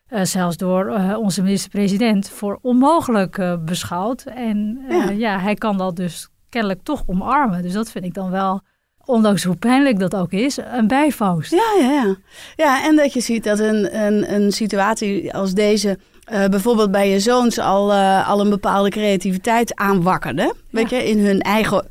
eh, 0.07 0.25
zelfs 0.25 0.57
door 0.57 0.87
eh, 0.87 1.19
onze 1.19 1.43
minister-president, 1.43 2.29
voor 2.29 2.59
onmogelijk 2.63 3.39
eh, 3.39 3.65
beschouwd. 3.65 4.23
En 4.23 4.85
Ja. 4.89 5.11
ja. 5.11 5.39
hij 5.39 5.55
kan 5.55 5.79
dat 5.79 5.97
dus 5.97 6.29
kennelijk 6.49 6.83
toch 6.83 7.03
omarmen. 7.07 7.63
Dus 7.63 7.73
dat 7.73 7.91
vind 7.91 8.05
ik 8.05 8.15
dan 8.15 8.31
wel, 8.31 8.61
ondanks 9.05 9.45
hoe 9.45 9.57
pijnlijk 9.57 9.99
dat 9.99 10.15
ook 10.15 10.33
is, 10.33 10.59
een 10.73 10.87
bijvangst. 10.87 11.51
Ja, 11.51 11.73
ja, 11.81 11.91
ja. 11.91 12.17
Ja, 12.57 12.85
en 12.85 12.97
dat 12.97 13.13
je 13.13 13.21
ziet 13.21 13.45
dat 13.45 13.59
een, 13.59 14.05
een, 14.05 14.35
een 14.35 14.53
situatie 14.53 15.35
als 15.35 15.53
deze 15.53 15.99
eh, 16.23 16.45
bijvoorbeeld 16.45 16.91
bij 16.91 17.11
je 17.11 17.21
zoons 17.21 17.59
al, 17.59 17.93
eh, 17.93 18.29
al 18.29 18.41
een 18.41 18.51
bepaalde 18.51 18.91
creativiteit 18.91 19.75
aanwakkerde. 19.75 20.55
Weet 20.71 20.91
je, 20.91 21.09
in 21.09 21.19
hun 21.19 21.41
eigen 21.41 21.89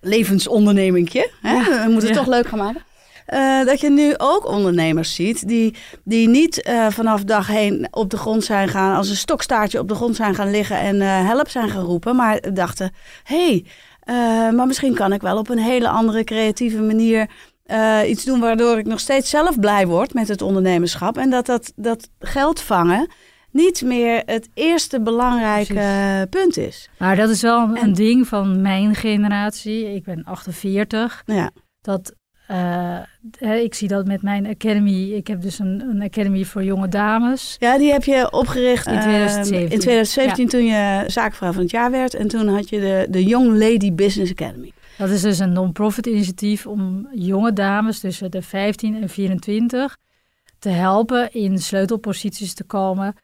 levensondernemingje. 0.00 1.30
Hè? 1.42 1.52
Ja. 1.52 1.64
We 1.64 1.90
moeten 1.90 2.08
het 2.08 2.18
Ja. 2.18 2.24
toch 2.24 2.26
leuk 2.34 2.46
gaan 2.48 2.58
maken. 2.58 2.82
Eh, 3.26 3.64
dat 3.64 3.80
je 3.80 3.90
nu 3.90 4.14
ook 4.16 4.46
ondernemers 4.46 5.14
ziet 5.14 5.48
die, 5.48 5.74
die 6.04 6.28
niet 6.28 6.70
vanaf 6.88 7.24
dag 7.24 7.46
heen 7.46 7.88
op 7.90 8.10
de 8.10 8.16
grond 8.16 8.44
zijn 8.44 8.68
gaan, 8.68 8.96
als 8.96 9.08
een 9.08 9.16
stokstaartje 9.16 9.78
op 9.78 9.88
de 9.88 9.94
grond 9.94 10.16
zijn 10.16 10.34
gaan 10.34 10.50
liggen 10.50 10.78
en 10.78 11.00
help 11.26 11.48
zijn 11.48 11.68
gaan 11.70 11.84
roepen, 11.84 12.16
maar 12.16 12.54
dachten: 12.54 12.92
hé, 13.22 13.46
hey, 13.46 13.64
eh, 14.08 14.14
maar 14.50 14.66
misschien 14.66 14.94
kan 14.94 15.12
ik 15.12 15.20
wel 15.20 15.38
op 15.38 15.48
een 15.48 15.58
hele 15.58 15.88
andere 15.88 16.24
creatieve 16.24 16.80
manier 16.82 17.30
eh, 17.64 18.00
iets 18.06 18.24
doen 18.24 18.40
waardoor 18.40 18.78
ik 18.78 18.86
nog 18.86 19.00
steeds 19.00 19.30
zelf 19.30 19.58
blij 19.60 19.86
word 19.86 20.14
met 20.14 20.28
het 20.28 20.42
ondernemerschap. 20.42 21.18
En 21.18 21.30
dat 21.30 21.46
dat, 21.46 21.72
dat 21.76 22.08
geld 22.18 22.60
vangen 22.60 23.10
niet 23.50 23.82
meer 23.82 24.22
het 24.26 24.48
eerste 24.54 25.00
belangrijke 25.00 25.72
Precies. 25.72 26.26
punt 26.30 26.56
is. 26.56 26.90
Maar 26.98 27.16
dat 27.16 27.28
is 27.30 27.42
wel 27.42 27.60
een, 27.62 27.76
En- 27.76 27.84
een 27.84 27.94
ding 27.94 28.26
van 28.28 28.62
mijn 28.62 28.94
generatie. 28.94 29.94
Ik 29.94 30.04
ben 30.04 30.24
48. 30.24 31.22
Ja, 31.26 31.50
Dat, 31.80 32.14
eh, 32.48 33.62
ik 33.62 33.74
zie 33.74 33.88
dat 33.88 34.06
met 34.06 34.22
mijn 34.22 34.46
academy. 34.46 35.10
Ik 35.12 35.26
heb 35.26 35.42
dus 35.42 35.58
een, 35.58 35.82
een 35.90 36.02
academy 36.02 36.44
voor 36.44 36.64
jonge 36.64 36.88
dames. 36.88 37.56
ja 37.58 37.78
die 37.78 37.92
heb 37.92 38.04
je 38.04 38.32
opgericht 38.32 38.86
In 38.86 38.92
eh, 38.94 39.00
2017. 39.02 39.70
in 39.72 39.78
2017 39.80 40.48
toen 40.48 40.64
je 40.64 41.04
zaakvrouw 41.06 41.52
van 41.52 41.62
het 41.62 41.70
jaar 41.70 41.90
werd. 41.90 42.14
En 42.14 42.28
toen 42.28 42.48
had 42.48 42.68
je 42.68 42.80
de, 42.80 43.06
de 43.10 43.24
Young 43.24 43.58
Lady 43.58 43.92
Business 43.92 44.32
Academy. 44.32 44.72
Dat 44.98 45.08
is 45.10 45.20
dus 45.20 45.38
een 45.38 45.52
non-profit 45.52 46.06
initiatief 46.06 46.66
om 46.66 47.08
jonge 47.14 47.52
dames 47.52 48.00
tussen 48.00 48.30
de 48.30 48.42
15 48.42 49.02
en 49.02 49.08
24 49.08 49.96
te 50.58 50.68
helpen 50.68 51.32
in 51.32 51.58
sleutelposities 51.58 52.54
te 52.54 52.64
komen. 52.64 53.14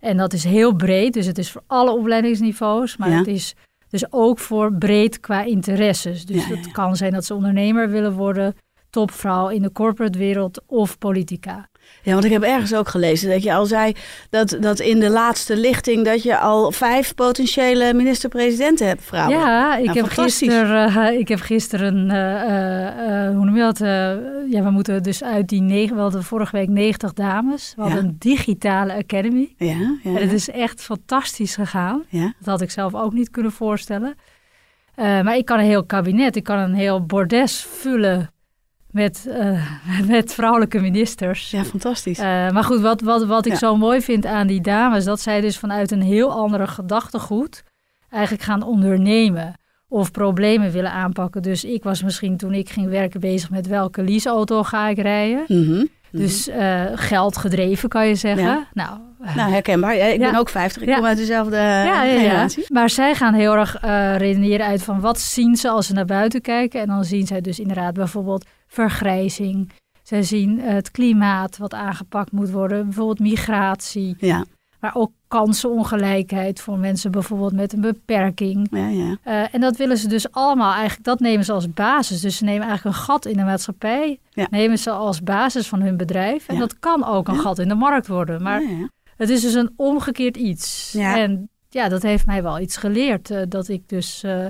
En 0.00 0.16
dat 0.16 0.32
is 0.32 0.44
heel 0.44 0.74
breed, 0.74 1.12
dus 1.12 1.26
het 1.26 1.38
is 1.38 1.50
voor 1.50 1.62
alle 1.66 1.90
opleidingsniveaus, 1.96 2.96
maar 2.96 3.10
Ja. 3.10 3.16
het 3.18 3.26
is 3.26 3.54
dus 3.88 4.04
ook 4.12 4.38
voor 4.38 4.72
breed 4.74 5.20
qua 5.20 5.42
interesses. 5.42 6.26
Dus 6.26 6.48
Ja, 6.48 6.56
het 6.56 6.72
kan 6.72 6.96
zijn 6.96 7.12
dat 7.12 7.24
ze 7.24 7.34
ondernemer 7.34 7.90
willen 7.90 8.12
worden, 8.12 8.54
topvrouw 8.94 9.48
in 9.48 9.62
de 9.62 9.72
corporate 9.72 10.18
wereld 10.18 10.62
of 10.66 10.98
politica. 10.98 11.68
Ja, 12.02 12.12
want 12.12 12.24
ik 12.24 12.30
heb 12.32 12.42
ergens 12.42 12.74
ook 12.74 12.88
gelezen 12.88 13.30
dat 13.30 13.42
je 13.42 13.54
al 13.54 13.66
zei 13.66 13.92
dat, 14.30 14.56
dat 14.60 14.78
in 14.80 15.00
de 15.00 15.10
laatste 15.10 15.56
lichting 15.56 16.04
dat 16.04 16.22
je 16.22 16.38
al 16.38 16.72
vijf 16.72 17.14
potentiële 17.14 17.94
minister-presidenten 17.94 18.86
hebt, 18.86 19.02
vrouwen. 19.04 19.38
Ja, 19.38 19.76
ik, 19.76 19.84
Nou, 19.84 19.98
heb 19.98 20.06
gisteren, 20.08 20.88
eh, 21.08 21.18
ik 21.18 21.28
heb 21.28 21.40
gisteren, 21.40 22.10
eh, 22.10 22.42
eh, 22.42 23.26
eh, 23.26 23.36
hoe 23.36 23.44
noem 23.44 23.56
je 23.56 23.60
dat? 23.62 23.80
eh, 23.80 23.88
ja, 24.50 24.62
we 24.62 24.70
moeten 24.70 25.02
dus 25.02 25.22
uit 25.24 25.48
die 25.48 25.60
negen, 25.60 25.96
we 25.96 26.02
hadden 26.02 26.22
vorige 26.24 26.56
week 26.56 26.68
90 26.68 27.12
dames. 27.12 27.72
We 27.76 27.82
hadden 27.82 28.02
Ja. 28.02 28.08
een 28.08 28.16
digitale 28.18 28.94
academy. 28.94 29.54
Ja, 29.56 29.66
ja, 30.02 30.10
En 30.10 30.14
het 30.16 30.32
is 30.32 30.50
echt 30.50 30.82
fantastisch 30.82 31.54
gegaan. 31.54 32.04
ja. 32.08 32.32
Dat 32.38 32.46
had 32.46 32.60
ik 32.60 32.70
zelf 32.70 32.94
ook 32.94 33.12
niet 33.12 33.30
kunnen 33.30 33.52
voorstellen. 33.52 34.14
Eh, 34.94 35.04
maar 35.20 35.36
ik 35.36 35.44
kan 35.44 35.58
een 35.58 35.64
heel 35.64 35.84
kabinet, 35.84 36.36
ik 36.36 36.44
kan 36.44 36.58
een 36.58 36.74
heel 36.74 37.04
bordes 37.06 37.66
vullen 37.70 38.28
met, 38.94 39.26
eh, 39.28 39.70
met 40.14 40.34
vrouwelijke 40.34 40.80
ministers. 40.80 41.50
ja 41.50 41.64
fantastisch. 41.64 42.18
Eh, 42.18 42.24
maar 42.50 42.64
goed, 42.64 42.80
wat, 42.80 43.00
wat, 43.00 43.24
wat 43.24 43.46
ik 43.46 43.52
Ja. 43.52 43.58
zo 43.58 43.76
mooi 43.76 44.00
vind 44.00 44.26
aan 44.26 44.46
die 44.46 44.60
dames, 44.60 45.04
dat 45.04 45.20
zij 45.20 45.40
dus 45.40 45.58
vanuit 45.58 45.90
een 45.90 46.02
heel 46.02 46.32
andere 46.32 46.66
gedachtegoed 46.66 47.62
eigenlijk 48.10 48.44
gaan 48.44 48.62
ondernemen 48.62 49.54
of 49.88 50.10
problemen 50.10 50.70
willen 50.70 50.92
aanpakken. 50.92 51.42
Dus 51.42 51.64
ik 51.64 51.82
was 51.82 52.02
misschien 52.02 52.36
toen 52.36 52.52
ik 52.54 52.68
ging 52.70 52.88
werken 52.88 53.20
bezig 53.20 53.50
met 53.50 53.66
welke 53.66 54.02
leaseauto 54.02 54.62
ga 54.62 54.88
ik 54.88 54.98
rijden. 54.98 55.44
Mhm. 55.48 55.84
Dus 56.16 56.48
eh, 56.48 56.82
geld 56.94 57.36
gedreven 57.36 57.88
kan 57.88 58.06
je 58.08 58.14
zeggen. 58.14 58.44
Ja. 58.46 58.66
Nou, 58.72 58.98
Nou, 59.36 59.50
herkenbaar. 59.52 59.94
Ik 59.96 60.20
Ja. 60.20 60.30
ben 60.30 60.38
ook 60.38 60.48
50. 60.48 60.82
Ik 60.82 60.88
Ja. 60.88 60.94
kom 60.96 61.04
uit 61.04 61.16
dezelfde 61.16 61.56
ja. 61.56 62.02
generatie. 62.04 62.64
Maar 62.68 62.90
zij 62.90 63.14
gaan 63.14 63.34
heel 63.34 63.54
erg 63.56 63.76
eh, 63.76 64.16
redeneren 64.16 64.66
uit 64.66 64.82
van 64.82 65.00
wat 65.00 65.20
zien 65.20 65.56
ze 65.56 65.68
als 65.68 65.86
ze 65.86 65.92
naar 65.92 66.04
buiten 66.04 66.40
kijken. 66.40 66.80
En 66.80 66.86
dan 66.86 67.04
zien 67.04 67.26
zij 67.26 67.40
dus 67.40 67.58
inderdaad 67.60 67.94
bijvoorbeeld 67.94 68.46
vergrijzing. 68.66 69.70
Zij 70.02 70.22
zien 70.22 70.60
het 70.60 70.90
klimaat 70.90 71.56
wat 71.56 71.74
aangepakt 71.74 72.32
moet 72.32 72.50
worden. 72.50 72.84
Bijvoorbeeld 72.84 73.18
migratie. 73.18 74.16
Ja, 74.18 74.44
Maar 74.84 74.94
ook 74.94 75.12
kansenongelijkheid 75.28 76.60
voor 76.60 76.78
mensen 76.78 77.10
bijvoorbeeld 77.10 77.52
met 77.52 77.72
een 77.72 77.80
beperking. 77.80 78.66
ja, 78.70 78.88
ja. 78.88 79.16
Eh, 79.22 79.54
en 79.54 79.60
dat 79.60 79.76
willen 79.76 79.96
ze 79.98 80.08
dus 80.08 80.32
allemaal 80.32 80.72
eigenlijk, 80.72 81.04
dat 81.04 81.20
nemen 81.20 81.44
ze 81.44 81.52
als 81.52 81.72
basis. 81.72 82.20
Dus 82.20 82.36
ze 82.36 82.44
nemen 82.44 82.66
eigenlijk 82.66 82.96
een 82.96 83.02
gat 83.02 83.26
in 83.26 83.36
de 83.36 83.44
maatschappij, 83.44 84.18
Ja. 84.30 84.46
nemen 84.50 84.78
ze 84.78 84.90
als 84.90 85.22
basis 85.22 85.68
van 85.68 85.80
hun 85.80 85.96
bedrijf. 85.96 86.48
En 86.48 86.58
dat 86.58 86.78
kan 86.78 87.04
ook 87.04 87.28
een 87.28 87.38
gat 87.38 87.58
in 87.58 87.68
de 87.68 87.74
markt 87.74 88.06
worden. 88.06 88.42
Maar 88.42 88.62
het 89.16 89.28
is 89.30 89.40
dus 89.40 89.54
een 89.54 89.72
omgekeerd 89.76 90.36
iets. 90.36 90.94
En 90.98 91.48
ja, 91.68 91.88
dat 91.88 92.02
heeft 92.02 92.26
mij 92.26 92.42
wel 92.42 92.60
iets 92.60 92.76
geleerd. 92.76 93.30
eh, 93.30 93.42
dat 93.48 93.68
ik 93.68 93.88
dus 93.88 94.22
eh, 94.22 94.46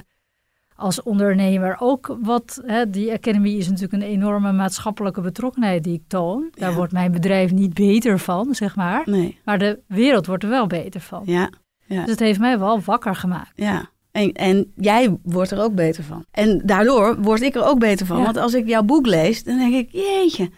als 0.76 1.02
ondernemer 1.02 1.76
ook 1.80 2.16
wat... 2.22 2.60
Hè, 2.66 2.90
die 2.90 3.12
Academy 3.12 3.50
is 3.50 3.66
natuurlijk 3.68 3.92
een 4.02 4.08
enorme 4.08 4.52
maatschappelijke 4.52 5.20
betrokkenheid 5.20 5.84
die 5.84 5.94
ik 5.94 6.02
toon. 6.08 6.48
Daar 6.54 6.70
Ja. 6.70 6.76
wordt 6.76 6.92
mijn 6.92 7.12
bedrijf 7.12 7.52
niet 7.52 7.74
beter 7.74 8.18
van, 8.18 8.54
zeg 8.54 8.76
maar. 8.76 9.02
Nee, 9.04 9.38
Maar 9.44 9.58
de 9.58 9.80
wereld 9.86 10.26
wordt 10.26 10.42
er 10.42 10.48
wel 10.48 10.66
beter 10.66 11.00
van. 11.00 11.22
ja, 11.26 11.50
Dus 11.86 12.04
het 12.10 12.20
heeft 12.20 12.38
mij 12.40 12.58
wel 12.58 12.80
wakker 12.80 13.14
gemaakt. 13.14 13.52
ja. 13.54 13.92
En, 14.10 14.32
en 14.32 14.72
jij 14.76 15.16
wordt 15.22 15.50
er 15.50 15.62
ook 15.62 15.74
beter 15.74 16.04
van. 16.04 16.24
En 16.30 16.62
daardoor 16.64 17.20
word 17.22 17.42
ik 17.42 17.54
er 17.54 17.64
ook 17.64 17.78
beter 17.78 18.06
van. 18.06 18.18
Ja. 18.18 18.24
Want 18.24 18.36
als 18.36 18.54
ik 18.54 18.68
jouw 18.68 18.82
boek 18.82 19.06
lees, 19.06 19.44
dan 19.44 19.58
denk 19.58 19.74
ik, 19.74 19.88
jeetje, 19.92 20.50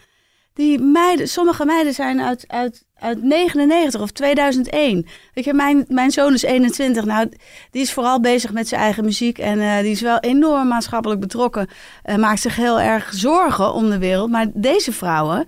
Die 0.53 0.79
meiden, 0.79 1.27
sommige 1.27 1.65
meiden 1.65 1.93
zijn 1.93 2.21
uit, 2.21 2.43
uit, 2.47 2.85
uit 2.99 3.23
99 3.23 4.01
of 4.01 4.11
2001. 4.11 5.05
Weet 5.33 5.45
je, 5.45 5.53
mijn, 5.53 5.85
mijn 5.87 6.11
zoon 6.11 6.33
is 6.33 6.41
21. 6.41 7.05
Nou, 7.05 7.29
die 7.71 7.81
is 7.81 7.93
vooral 7.93 8.19
bezig 8.21 8.51
met 8.51 8.67
zijn 8.67 8.81
eigen 8.81 9.05
muziek. 9.05 9.37
En 9.37 9.59
uh, 9.59 9.79
die 9.79 9.91
is 9.91 10.01
wel 10.01 10.19
enorm 10.19 10.67
maatschappelijk 10.67 11.19
betrokken. 11.21 11.67
Uh, 12.05 12.15
maakt 12.15 12.41
zich 12.41 12.55
heel 12.55 12.79
erg 12.79 13.13
zorgen 13.13 13.73
om 13.73 13.89
de 13.89 13.97
wereld. 13.97 14.29
Maar 14.29 14.47
deze 14.53 14.91
vrouwen, 14.91 15.45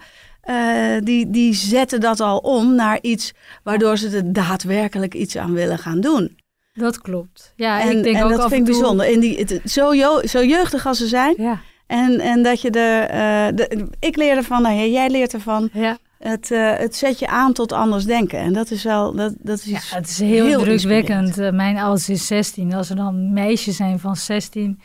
uh, 0.50 0.56
die, 1.04 1.30
die 1.30 1.54
zetten 1.54 2.00
dat 2.00 2.20
al 2.20 2.38
om 2.38 2.76
naar 2.76 2.98
iets 3.02 3.34
waardoor 3.64 3.98
ze 3.98 4.10
er 4.10 4.34
daadwerkelijk 4.34 5.14
iets 5.14 5.38
aan 5.38 5.54
willen 5.54 5.78
gaan 5.78 6.02
doen. 6.02 6.38
Dat 6.74 7.02
klopt. 7.02 7.54
Ja, 7.56 7.82
en, 7.82 7.98
ik 7.98 8.04
denk 8.04 8.16
en 8.16 8.24
ook 8.24 8.30
dat 8.30 8.40
vind 8.50 8.68
ik 8.68 8.74
toe... 8.74 8.80
bijzonder. 8.80 9.14
En 9.14 9.20
die, 9.20 9.38
het, 9.38 9.62
zo, 9.66 9.96
jo, 9.96 10.22
zo 10.28 10.44
jeugdig 10.44 10.86
als 10.86 10.98
ze 10.98 11.08
zijn. 11.08 11.34
Ja, 11.38 11.60
En, 11.88 12.20
en 12.20 12.44
dat 12.44 12.62
je 12.62 12.70
er. 12.70 13.10
eh, 13.10 13.56
de, 13.56 13.88
ik 14.00 14.16
leer 14.16 14.38
ervan, 14.38 14.62
nou 14.62 14.76
jij 14.90 15.10
leert 15.10 15.34
ervan. 15.34 15.70
ja. 15.74 15.98
Het, 16.20 16.52
eh, 16.52 16.76
het 16.78 16.96
zet 16.96 17.20
je 17.20 17.28
aan 17.28 17.54
tot 17.54 17.72
anders 17.72 18.06
denken. 18.06 18.40
En 18.40 18.54
dat 18.54 18.72
is 18.72 18.84
wel. 18.84 19.16
Dat, 19.16 19.34
dat 19.38 19.58
is 19.58 19.66
ja, 19.66 19.80
het 19.98 20.10
is 20.10 20.20
heel, 20.20 20.46
heel 20.46 20.60
drukwekkend. 20.60 21.38
Eh, 21.38 21.52
mijn 21.52 21.78
oudste 21.78 22.12
is 22.12 22.28
16. 22.28 22.74
Als 22.74 22.90
er 22.90 22.96
dan 22.96 23.34
meisjes 23.34 23.76
zijn 23.76 24.00
van 24.00 24.16
16 24.16 24.80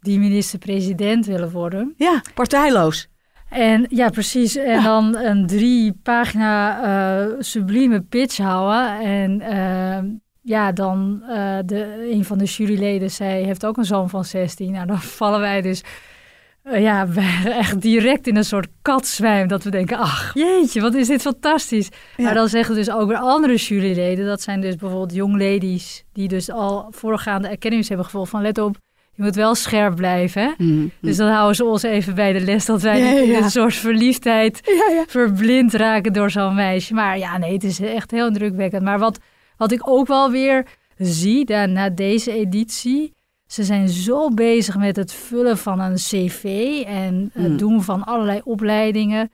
die 0.00 0.18
minister-president 0.18 1.26
willen 1.26 1.50
worden. 1.50 1.94
Ja, 1.96 2.22
partijloos. 2.34 3.08
En 3.50 3.86
ja, 3.88 4.08
precies. 4.08 4.56
En 4.56 4.72
Ja. 4.72 4.82
dan 4.82 5.16
een 5.16 5.46
drie 5.46 5.92
pagina 6.02 6.82
eh, 6.82 7.34
sublieme 7.38 8.00
pitch 8.00 8.36
houden. 8.36 9.00
En 9.00 9.40
eh, 9.40 10.10
ja, 10.42 10.72
dan 10.72 11.22
de, 11.66 12.08
een 12.12 12.24
van 12.24 12.38
de 12.38 12.44
juryleden 12.44 13.10
zei, 13.10 13.44
heeft 13.44 13.66
ook 13.66 13.76
een 13.76 13.84
zoon 13.84 14.08
van 14.08 14.24
16. 14.24 14.72
Nou, 14.72 14.86
dan 14.86 15.00
vallen 15.18 15.40
wij 15.40 15.62
dus 15.62 15.82
eh, 16.70 16.82
ja, 16.82 17.08
wij 17.08 17.40
echt 17.44 17.80
direct 17.80 18.26
in 18.26 18.36
een 18.36 18.44
soort 18.44 18.68
katzwijm. 18.82 19.48
Dat 19.48 19.64
we 19.64 19.70
denken, 19.70 19.98
ach 19.98 20.34
jeetje, 20.34 20.80
wat 20.80 20.94
is 20.94 21.06
dit 21.06 21.20
fantastisch. 21.22 21.88
Ja. 22.16 22.24
Maar 22.24 22.34
dan 22.34 22.48
zeggen 22.48 22.74
dus 22.74 22.90
ook 22.90 23.08
weer 23.08 23.16
andere 23.16 23.54
juryleden. 23.56 24.26
Dat 24.26 24.42
zijn 24.42 24.60
dus 24.60 24.76
bijvoorbeeld 24.76 25.14
young 25.14 25.32
ladies 25.32 26.04
die 26.12 26.28
dus 26.28 26.50
al 26.50 26.86
voorgaande 26.90 27.50
academies 27.50 27.88
hebben 27.88 28.06
gevolgd. 28.06 28.30
Van 28.30 28.42
let 28.42 28.58
op, 28.58 28.76
je 29.14 29.22
moet 29.22 29.34
wel 29.34 29.54
scherp 29.54 29.96
blijven. 29.96 30.42
Hè? 30.42 30.64
Mm, 30.64 30.90
Dus 31.00 31.16
dan 31.16 31.28
houden 31.30 31.56
ze 31.56 31.64
ons 31.64 31.82
even 31.82 32.14
bij 32.14 32.32
de 32.32 32.40
les 32.40 32.64
dat 32.66 32.82
wij 32.82 33.00
Ja, 33.00 33.34
in 33.36 33.42
een 33.42 33.50
soort 33.50 33.74
verliefdheid 33.74 34.60
verblind 35.06 35.72
raken 35.74 36.12
door 36.12 36.30
zo'n 36.30 36.54
meisje. 36.54 36.94
Maar 36.94 37.18
ja, 37.18 37.38
nee, 37.38 37.52
het 37.52 37.64
is 37.64 37.80
echt 37.80 38.10
heel 38.10 38.26
indrukwekkend. 38.26 38.82
Maar 38.82 38.98
wat, 38.98 39.18
wat 39.56 39.72
ik 39.72 39.88
ook 39.88 40.06
wel 40.06 40.30
weer 40.30 40.66
zie 40.98 41.44
daar, 41.44 41.68
na 41.68 41.90
deze 41.90 42.32
editie. 42.32 43.12
Ze 43.48 43.64
zijn 43.64 43.88
zo 43.88 44.28
bezig 44.30 44.76
met 44.76 44.96
het 44.96 45.12
vullen 45.12 45.58
van 45.58 45.80
een 45.80 45.94
cv 45.94 46.44
en 46.86 47.30
het 47.32 47.48
Mm. 47.50 47.56
doen 47.56 47.82
van 47.82 48.04
allerlei 48.04 48.40
opleidingen. 48.44 49.30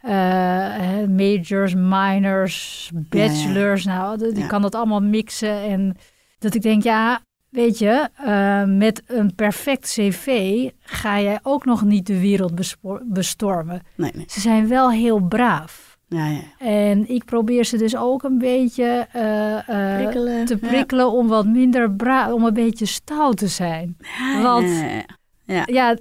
Eh, 0.00 1.04
majors, 1.08 1.74
minors, 1.76 2.90
bachelors. 2.94 3.84
Nou, 3.84 4.18
die 4.18 4.38
Ja. 4.38 4.46
kan 4.46 4.62
dat 4.62 4.74
allemaal 4.74 5.00
mixen. 5.02 5.62
En 5.62 5.96
dat 6.38 6.54
ik 6.54 6.62
denk, 6.62 6.82
ja, 6.82 7.20
weet 7.48 7.78
je, 7.78 8.08
eh, 8.16 8.64
met 8.64 9.02
een 9.06 9.34
perfect 9.34 9.88
cv 9.88 10.28
ga 10.80 11.20
jij 11.20 11.38
ook 11.42 11.64
nog 11.64 11.84
niet 11.84 12.06
de 12.06 12.20
wereld 12.20 12.52
bestormen. 13.04 13.82
Nee, 13.94 14.10
nee. 14.14 14.24
Ze 14.28 14.40
zijn 14.40 14.68
wel 14.68 14.90
heel 14.90 15.20
braaf. 15.20 15.83
Ja, 16.08 16.26
ja. 16.26 16.40
En 16.58 17.08
ik 17.08 17.24
probeer 17.24 17.64
ze 17.64 17.76
dus 17.76 17.96
ook 17.96 18.22
een 18.22 18.38
beetje 18.38 19.06
eh, 19.12 19.68
eh, 19.68 19.96
Prikkelen. 20.02 20.44
te 20.44 20.56
prikkelen 20.56 21.10
om 21.12 21.28
wat 21.28 21.46
minder 21.46 21.90
braaf, 21.92 22.32
om 22.32 22.44
een 22.44 22.54
beetje 22.54 22.86
stout 22.86 23.36
te 23.36 23.46
zijn. 23.48 23.96
Want- 24.42 24.84
ja, 25.66 25.96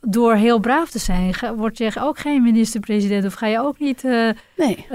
door 0.00 0.34
heel 0.34 0.58
braaf 0.58 0.90
te 0.90 0.98
zijn, 0.98 1.34
word 1.56 1.78
je 1.78 1.92
ook 2.00 2.18
geen 2.18 2.42
minister-president 2.42 3.24
of 3.24 3.34
ga 3.34 3.46
je 3.46 3.58
ook 3.60 3.78
niet 3.78 4.04
eh, 4.04 4.28
Nee. 4.56 4.86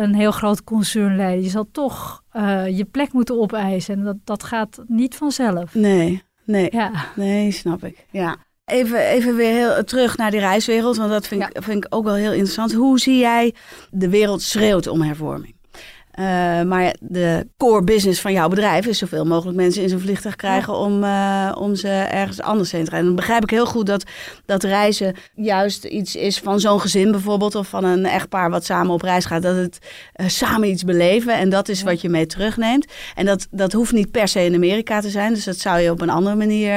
een 0.00 0.14
heel 0.14 0.30
groot 0.32 0.64
concern 0.64 1.16
leiden. 1.16 1.44
Je 1.44 1.50
zal 1.50 1.68
toch 1.72 2.22
je 2.70 2.86
plek 2.90 3.12
moeten 3.12 3.40
opeisen 3.40 3.94
en 3.98 4.04
dat, 4.04 4.16
dat 4.24 4.42
gaat 4.42 4.82
niet 4.86 5.14
vanzelf. 5.16 5.74
Nee. 5.74 6.22
Nee. 6.44 6.68
Ja, 6.72 6.90
Nee, 7.16 7.50
snap 7.50 7.84
ik. 7.84 8.06
Ja. 8.10 8.36
Even, 8.64 9.06
even 9.06 9.36
weer 9.36 9.52
heel 9.52 9.84
terug 9.84 10.16
naar 10.16 10.30
die 10.30 10.40
reiswereld, 10.40 10.96
want 10.96 11.10
dat 11.10 11.26
vind, 11.26 11.42
ik, 11.42 11.62
vind 11.62 11.84
ik 11.84 11.94
ook 11.94 12.04
wel 12.04 12.14
heel 12.14 12.32
interessant. 12.32 12.72
Hoe 12.72 12.98
zie 12.98 13.18
jij 13.18 13.54
de 13.90 14.08
wereld 14.08 14.42
schreeuwt 14.42 14.86
om 14.86 15.02
hervorming? 15.02 15.54
Eh, 16.12 16.24
maar 16.62 16.94
de 17.00 17.46
core 17.56 17.84
business 17.84 18.20
van 18.20 18.32
jouw 18.32 18.48
bedrijf 18.48 18.86
is 18.86 18.98
zoveel 18.98 19.24
mogelijk 19.24 19.56
mensen 19.56 19.82
in 19.82 19.88
zo'n 19.88 20.00
vliegtuig 20.00 20.36
krijgen 20.36 20.76
om, 20.76 21.04
eh, 21.04 21.52
om 21.58 21.74
ze 21.74 21.88
ergens 21.88 22.40
anders 22.40 22.72
heen 22.72 22.84
te 22.84 22.90
rijden. 22.90 23.08
Dan 23.08 23.16
begrijp 23.16 23.42
ik 23.42 23.50
heel 23.50 23.66
goed 23.66 23.86
dat, 23.86 24.04
dat 24.46 24.62
reizen 24.62 25.14
juist 25.34 25.84
iets 25.84 26.16
is 26.16 26.38
van 26.38 26.60
zo'n 26.60 26.80
gezin 26.80 27.10
bijvoorbeeld, 27.10 27.54
of 27.54 27.68
van 27.68 27.84
een 27.84 28.04
echtpaar 28.06 28.50
wat 28.50 28.64
samen 28.64 28.92
op 28.92 29.02
reis 29.02 29.24
gaat. 29.24 29.42
Dat 29.42 29.56
het 29.56 29.78
eh, 30.12 30.28
samen 30.28 30.68
iets 30.68 30.84
beleven 30.84 31.38
en 31.38 31.48
dat 31.48 31.68
is 31.68 31.82
wat 31.82 32.00
je 32.00 32.08
mee 32.08 32.26
terugneemt. 32.26 32.86
En 33.14 33.26
dat, 33.26 33.46
dat 33.50 33.72
hoeft 33.72 33.92
niet 33.92 34.10
per 34.10 34.28
se 34.28 34.44
in 34.44 34.54
Amerika 34.54 35.00
te 35.00 35.10
zijn, 35.10 35.34
dus 35.34 35.44
dat 35.44 35.58
zou 35.58 35.80
je 35.80 35.90
op 35.90 36.00
een 36.00 36.10
andere 36.10 36.36
manier 36.36 36.72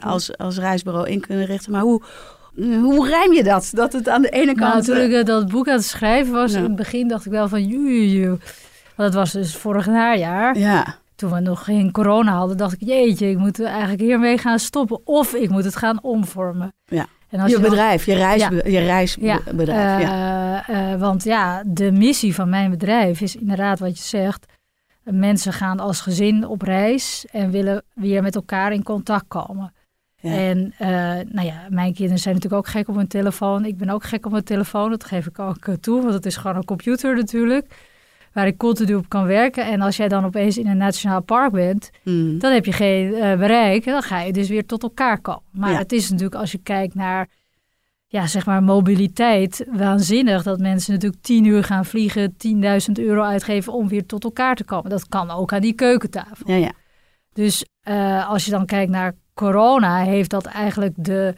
als, 0.00 0.36
als 0.36 0.58
reisbureau 0.58 1.08
in 1.08 1.20
kunnen 1.20 1.46
richten. 1.46 1.72
Maar 1.72 1.82
hoe, 1.82 2.02
hoe 2.56 3.08
rijm 3.08 3.32
je 3.32 3.42
dat? 3.42 3.70
Dat 3.74 3.92
het 3.92 4.08
aan 4.08 4.22
de 4.22 4.28
ene 4.30 4.52
nou, 4.54 4.70
kant... 4.72 4.84
toen 4.84 4.96
ik 4.96 5.12
eh, 5.12 5.24
dat 5.24 5.48
boek 5.48 5.68
aan 5.68 5.74
het 5.74 5.84
schrijven 5.84 6.32
was, 6.32 6.52
Ja. 6.52 6.58
in 6.58 6.64
het 6.64 6.76
begin 6.76 7.08
dacht 7.08 7.24
ik 7.26 7.32
wel 7.32 7.48
van 7.48 7.64
joe, 7.66 8.28
Want 8.28 8.40
dat 8.96 9.14
was 9.14 9.32
dus 9.32 9.56
vorig 9.56 9.86
najaar. 9.86 10.58
ja, 10.58 10.96
toen 11.14 11.32
we 11.32 11.40
nog 11.40 11.64
geen 11.64 11.90
corona 11.92 12.32
hadden, 12.32 12.56
dacht 12.56 12.72
ik, 12.72 12.80
jeetje, 12.88 13.30
ik 13.30 13.38
moet 13.38 13.62
eigenlijk 13.62 14.00
hiermee 14.00 14.38
gaan 14.38 14.58
stoppen. 14.58 15.00
Of 15.06 15.34
ik 15.34 15.50
moet 15.50 15.64
het 15.64 15.76
gaan 15.76 16.02
omvormen. 16.02 16.72
Ja. 16.84 17.06
En 17.28 17.40
als 17.40 17.50
je 17.50 17.60
bedrijf, 17.60 18.06
je, 18.06 18.14
reis, 18.14 18.40
Ja. 18.40 18.50
je 18.50 18.78
reisbedrijf. 18.78 20.02
Ja, 20.02 20.08
ja. 20.08 20.66
eh, 20.66 20.92
eh, 20.92 21.00
want 21.00 21.24
ja, 21.24 21.62
de 21.66 21.92
missie 21.92 22.34
van 22.34 22.48
mijn 22.48 22.70
bedrijf 22.70 23.20
is 23.20 23.36
inderdaad 23.36 23.78
wat 23.78 23.98
je 23.98 24.04
zegt. 24.04 24.46
Mensen 25.04 25.52
gaan 25.52 25.80
als 25.80 26.00
gezin 26.00 26.46
op 26.46 26.62
reis 26.62 27.26
en 27.30 27.50
willen 27.50 27.82
weer 27.94 28.22
met 28.22 28.34
elkaar 28.34 28.72
in 28.72 28.82
contact 28.82 29.24
komen. 29.28 29.72
Ja. 30.22 30.30
En 30.36 30.72
eh, 30.78 30.88
nou 31.32 31.46
ja, 31.46 31.66
mijn 31.68 31.92
kinderen 31.94 32.18
zijn 32.20 32.34
natuurlijk 32.34 32.62
ook 32.66 32.72
gek 32.72 32.88
op 32.88 32.94
hun 32.96 33.06
telefoon. 33.06 33.64
Ik 33.64 33.76
ben 33.76 33.88
ook 33.90 34.04
gek 34.04 34.24
op 34.26 34.32
mijn 34.32 34.44
telefoon, 34.44 34.90
dat 34.90 35.04
geef 35.04 35.26
ik 35.26 35.38
ook 35.38 35.66
eh, 35.66 35.74
toe. 35.74 36.02
Want 36.02 36.14
het 36.14 36.26
is 36.26 36.36
gewoon 36.36 36.56
een 36.56 36.64
computer 36.64 37.16
natuurlijk, 37.16 37.74
waar 38.32 38.46
ik 38.46 38.56
continu 38.58 38.94
op 38.94 39.08
kan 39.08 39.26
werken. 39.26 39.64
En 39.66 39.80
als 39.80 39.96
jij 39.96 40.08
dan 40.08 40.24
opeens 40.24 40.58
in 40.58 40.66
een 40.66 40.76
nationaal 40.76 41.22
park 41.22 41.52
bent, 41.52 41.90
Mm. 42.04 42.38
dan 42.38 42.52
heb 42.52 42.64
je 42.64 42.72
geen 42.72 43.14
eh, 43.14 43.38
bereik. 43.38 43.86
En 43.86 43.92
dan 43.92 44.02
ga 44.02 44.20
je 44.20 44.32
dus 44.32 44.48
weer 44.48 44.66
tot 44.66 44.82
elkaar 44.82 45.20
komen. 45.20 45.42
Maar 45.50 45.72
Ja. 45.72 45.78
het 45.78 45.92
is 45.92 46.10
natuurlijk, 46.10 46.40
als 46.40 46.52
je 46.52 46.58
kijkt 46.58 46.94
naar 46.94 47.28
ja, 48.06 48.26
zeg 48.26 48.46
maar 48.46 48.62
mobiliteit, 48.62 49.66
waanzinnig 49.70 50.42
dat 50.42 50.58
mensen 50.58 50.92
natuurlijk 50.92 51.22
tien 51.22 51.44
uur 51.44 51.64
gaan 51.64 51.84
vliegen, 51.84 52.34
10.000 52.36 52.98
euro 52.98 53.22
uitgeven 53.22 53.72
om 53.72 53.88
weer 53.88 54.06
tot 54.06 54.24
elkaar 54.24 54.54
te 54.54 54.64
komen. 54.64 54.90
Dat 54.90 55.08
kan 55.08 55.30
ook 55.30 55.52
aan 55.52 55.60
die 55.60 55.72
keukentafel. 55.72 56.50
Ja, 56.50 56.56
ja. 56.56 56.72
Dus 57.32 57.64
als 58.28 58.44
je 58.44 58.50
dan 58.50 58.66
kijkt 58.66 58.90
naar 58.90 59.14
corona, 59.34 60.02
heeft 60.02 60.30
dat 60.30 60.46
eigenlijk 60.46 60.94
de 60.96 61.34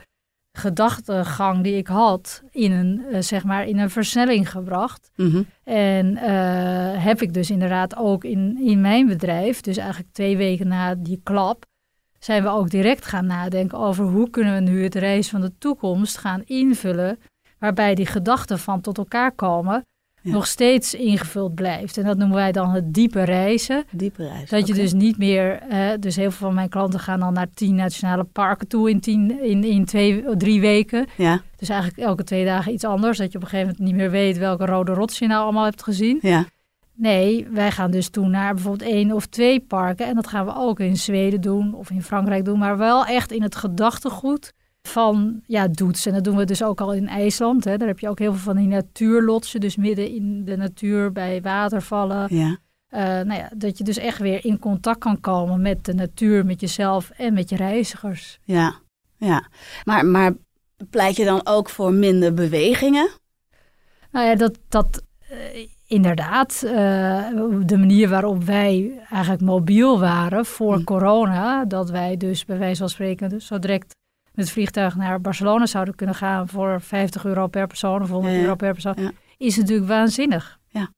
gedachtegang 0.52 1.62
die 1.62 1.76
ik 1.76 1.86
had 1.86 2.42
in 2.50 2.72
een, 2.72 3.04
eh, 3.10 3.20
zeg 3.20 3.44
maar, 3.44 3.66
in 3.66 3.78
een 3.78 3.90
versnelling 3.90 4.50
gebracht. 4.50 5.10
Mhm. 5.16 5.42
En 5.64 6.16
eh, 6.16 7.04
heb 7.04 7.22
ik 7.22 7.32
dus 7.32 7.50
inderdaad 7.50 7.96
ook 7.96 8.24
in, 8.24 8.58
in 8.60 8.80
mijn 8.80 9.06
bedrijf, 9.06 9.60
dus 9.60 9.76
eigenlijk 9.76 10.12
twee 10.12 10.36
weken 10.36 10.68
na 10.68 10.94
die 10.94 11.20
klap, 11.22 11.64
zijn 12.18 12.42
we 12.42 12.48
ook 12.48 12.70
direct 12.70 13.04
gaan 13.04 13.26
nadenken 13.26 13.78
over 13.78 14.04
hoe 14.04 14.30
kunnen 14.30 14.54
we 14.54 14.70
nu 14.70 14.82
het 14.82 14.94
reis 14.94 15.28
van 15.28 15.40
de 15.40 15.52
toekomst 15.58 16.18
gaan 16.18 16.42
invullen, 16.44 17.18
waarbij 17.58 17.94
die 17.94 18.06
gedachten 18.06 18.58
van 18.58 18.80
tot 18.80 18.98
elkaar 18.98 19.32
komen 19.32 19.84
Ja. 20.24 20.32
nog 20.32 20.46
steeds 20.46 20.94
ingevuld 20.94 21.54
blijft. 21.54 21.96
En 21.98 22.04
dat 22.04 22.16
noemen 22.16 22.36
wij 22.36 22.52
dan 22.52 22.70
het 22.70 22.94
diepe 22.94 23.22
reizen. 23.22 23.84
Diepe 23.90 24.28
reis. 24.28 24.50
Dat 24.50 24.66
je 24.66 24.74
dus 24.74 24.92
niet 24.92 25.18
meer, 25.18 25.62
dus 26.00 26.16
heel 26.16 26.30
veel 26.30 26.46
van 26.46 26.54
mijn 26.54 26.68
klanten 26.68 27.00
gaan 27.00 27.20
dan 27.20 27.32
naar 27.32 27.46
tien 27.54 27.74
nationale 27.74 28.24
parken 28.24 28.68
toe 28.68 28.90
in, 28.90 29.00
tien, 29.00 29.42
in, 29.42 29.64
in 29.64 29.84
twee, 29.84 30.24
drie 30.36 30.60
weken. 30.60 31.06
Ja, 31.16 31.40
Dus 31.56 31.68
eigenlijk 31.68 32.00
elke 32.00 32.24
twee 32.24 32.44
dagen 32.44 32.72
iets 32.72 32.84
anders. 32.84 33.18
Dat 33.18 33.32
je 33.32 33.38
op 33.38 33.44
een 33.44 33.50
gegeven 33.50 33.72
moment 33.72 33.88
niet 33.92 34.00
meer 34.00 34.10
weet 34.10 34.38
welke 34.38 34.66
rode 34.66 34.92
rots 34.92 35.18
je 35.18 35.26
nou 35.26 35.42
allemaal 35.42 35.64
hebt 35.64 35.82
gezien. 35.82 36.18
ja. 36.22 36.44
Nee, 36.96 37.46
wij 37.50 37.70
gaan 37.70 37.90
dus 37.90 38.08
toe 38.08 38.28
naar 38.28 38.54
bijvoorbeeld 38.54 38.90
één 38.90 39.12
of 39.12 39.26
twee 39.26 39.60
parken. 39.60 40.06
En 40.06 40.14
dat 40.14 40.26
gaan 40.26 40.44
we 40.46 40.54
ook 40.56 40.80
in 40.80 40.96
Zweden 40.96 41.40
doen 41.40 41.74
of 41.74 41.90
in 41.90 42.02
Frankrijk 42.02 42.44
doen. 42.44 42.58
Maar 42.58 42.78
wel 42.78 43.04
echt 43.06 43.32
in 43.32 43.42
het 43.42 43.56
gedachtegoed 43.56 44.52
van 44.88 45.40
ja, 45.46 45.68
doets. 45.68 46.06
En 46.06 46.12
dat 46.12 46.24
doen 46.24 46.36
we 46.36 46.44
dus 46.44 46.62
ook 46.62 46.80
al 46.80 46.92
in 46.92 47.08
IJsland. 47.08 47.64
Hè. 47.64 47.76
Daar 47.76 47.88
heb 47.88 47.98
je 47.98 48.08
ook 48.08 48.18
heel 48.18 48.32
veel 48.32 48.42
van 48.42 48.56
die 48.56 48.66
natuurlotsen. 48.66 49.60
Dus 49.60 49.76
midden 49.76 50.08
in 50.14 50.44
de 50.44 50.56
natuur 50.56 51.12
bij 51.12 51.42
watervallen. 51.42 52.36
ja. 52.36 52.56
Eh, 52.88 53.00
nou 53.00 53.34
ja, 53.34 53.50
dat 53.56 53.78
je 53.78 53.84
dus 53.84 53.96
echt 53.98 54.18
weer 54.18 54.44
in 54.44 54.58
contact 54.58 54.98
kan 54.98 55.20
komen 55.20 55.62
met 55.62 55.84
de 55.84 55.94
natuur, 55.94 56.46
met 56.46 56.60
jezelf 56.60 57.10
en 57.10 57.34
met 57.34 57.48
je 57.48 57.56
reizigers. 57.56 58.38
Ja, 58.44 58.74
ja. 59.16 59.48
Maar, 59.84 60.06
maar 60.06 60.32
pleit 60.90 61.16
je 61.16 61.24
dan 61.24 61.40
ook 61.46 61.68
voor 61.70 61.92
minder 61.92 62.34
bewegingen? 62.34 63.08
Nou 64.10 64.26
ja, 64.26 64.34
dat, 64.34 64.58
dat 64.68 65.02
eh, 65.28 65.68
inderdaad, 65.86 66.62
eh, 66.66 66.72
de 67.64 67.76
manier 67.78 68.08
waarop 68.08 68.44
wij 68.44 69.00
eigenlijk 69.10 69.42
mobiel 69.42 70.00
waren 70.00 70.46
voor 70.46 70.74
Hm. 70.74 70.84
corona, 70.84 71.64
dat 71.64 71.90
wij 71.90 72.16
dus 72.16 72.44
bij 72.44 72.58
wijze 72.58 72.78
van 72.80 72.88
spreken 72.88 73.28
dus 73.28 73.46
zo 73.46 73.58
direct 73.58 73.94
met 74.34 74.44
het 74.44 74.50
vliegtuig 74.54 74.96
naar 74.96 75.20
Barcelona 75.20 75.66
zouden 75.66 75.94
kunnen 75.94 76.14
gaan 76.14 76.48
voor 76.48 76.80
50 76.80 77.24
euro 77.24 77.46
per 77.46 77.66
persoon 77.66 78.02
of 78.02 78.08
100 78.08 78.32
Ja, 78.32 78.38
ja. 78.38 78.44
euro 78.44 78.56
per 78.56 78.72
persoon, 78.72 78.94
Ja. 78.96 79.10
is 79.36 79.56
natuurlijk 79.56 79.88
waanzinnig. 79.88 80.58
Ja. 80.68 80.90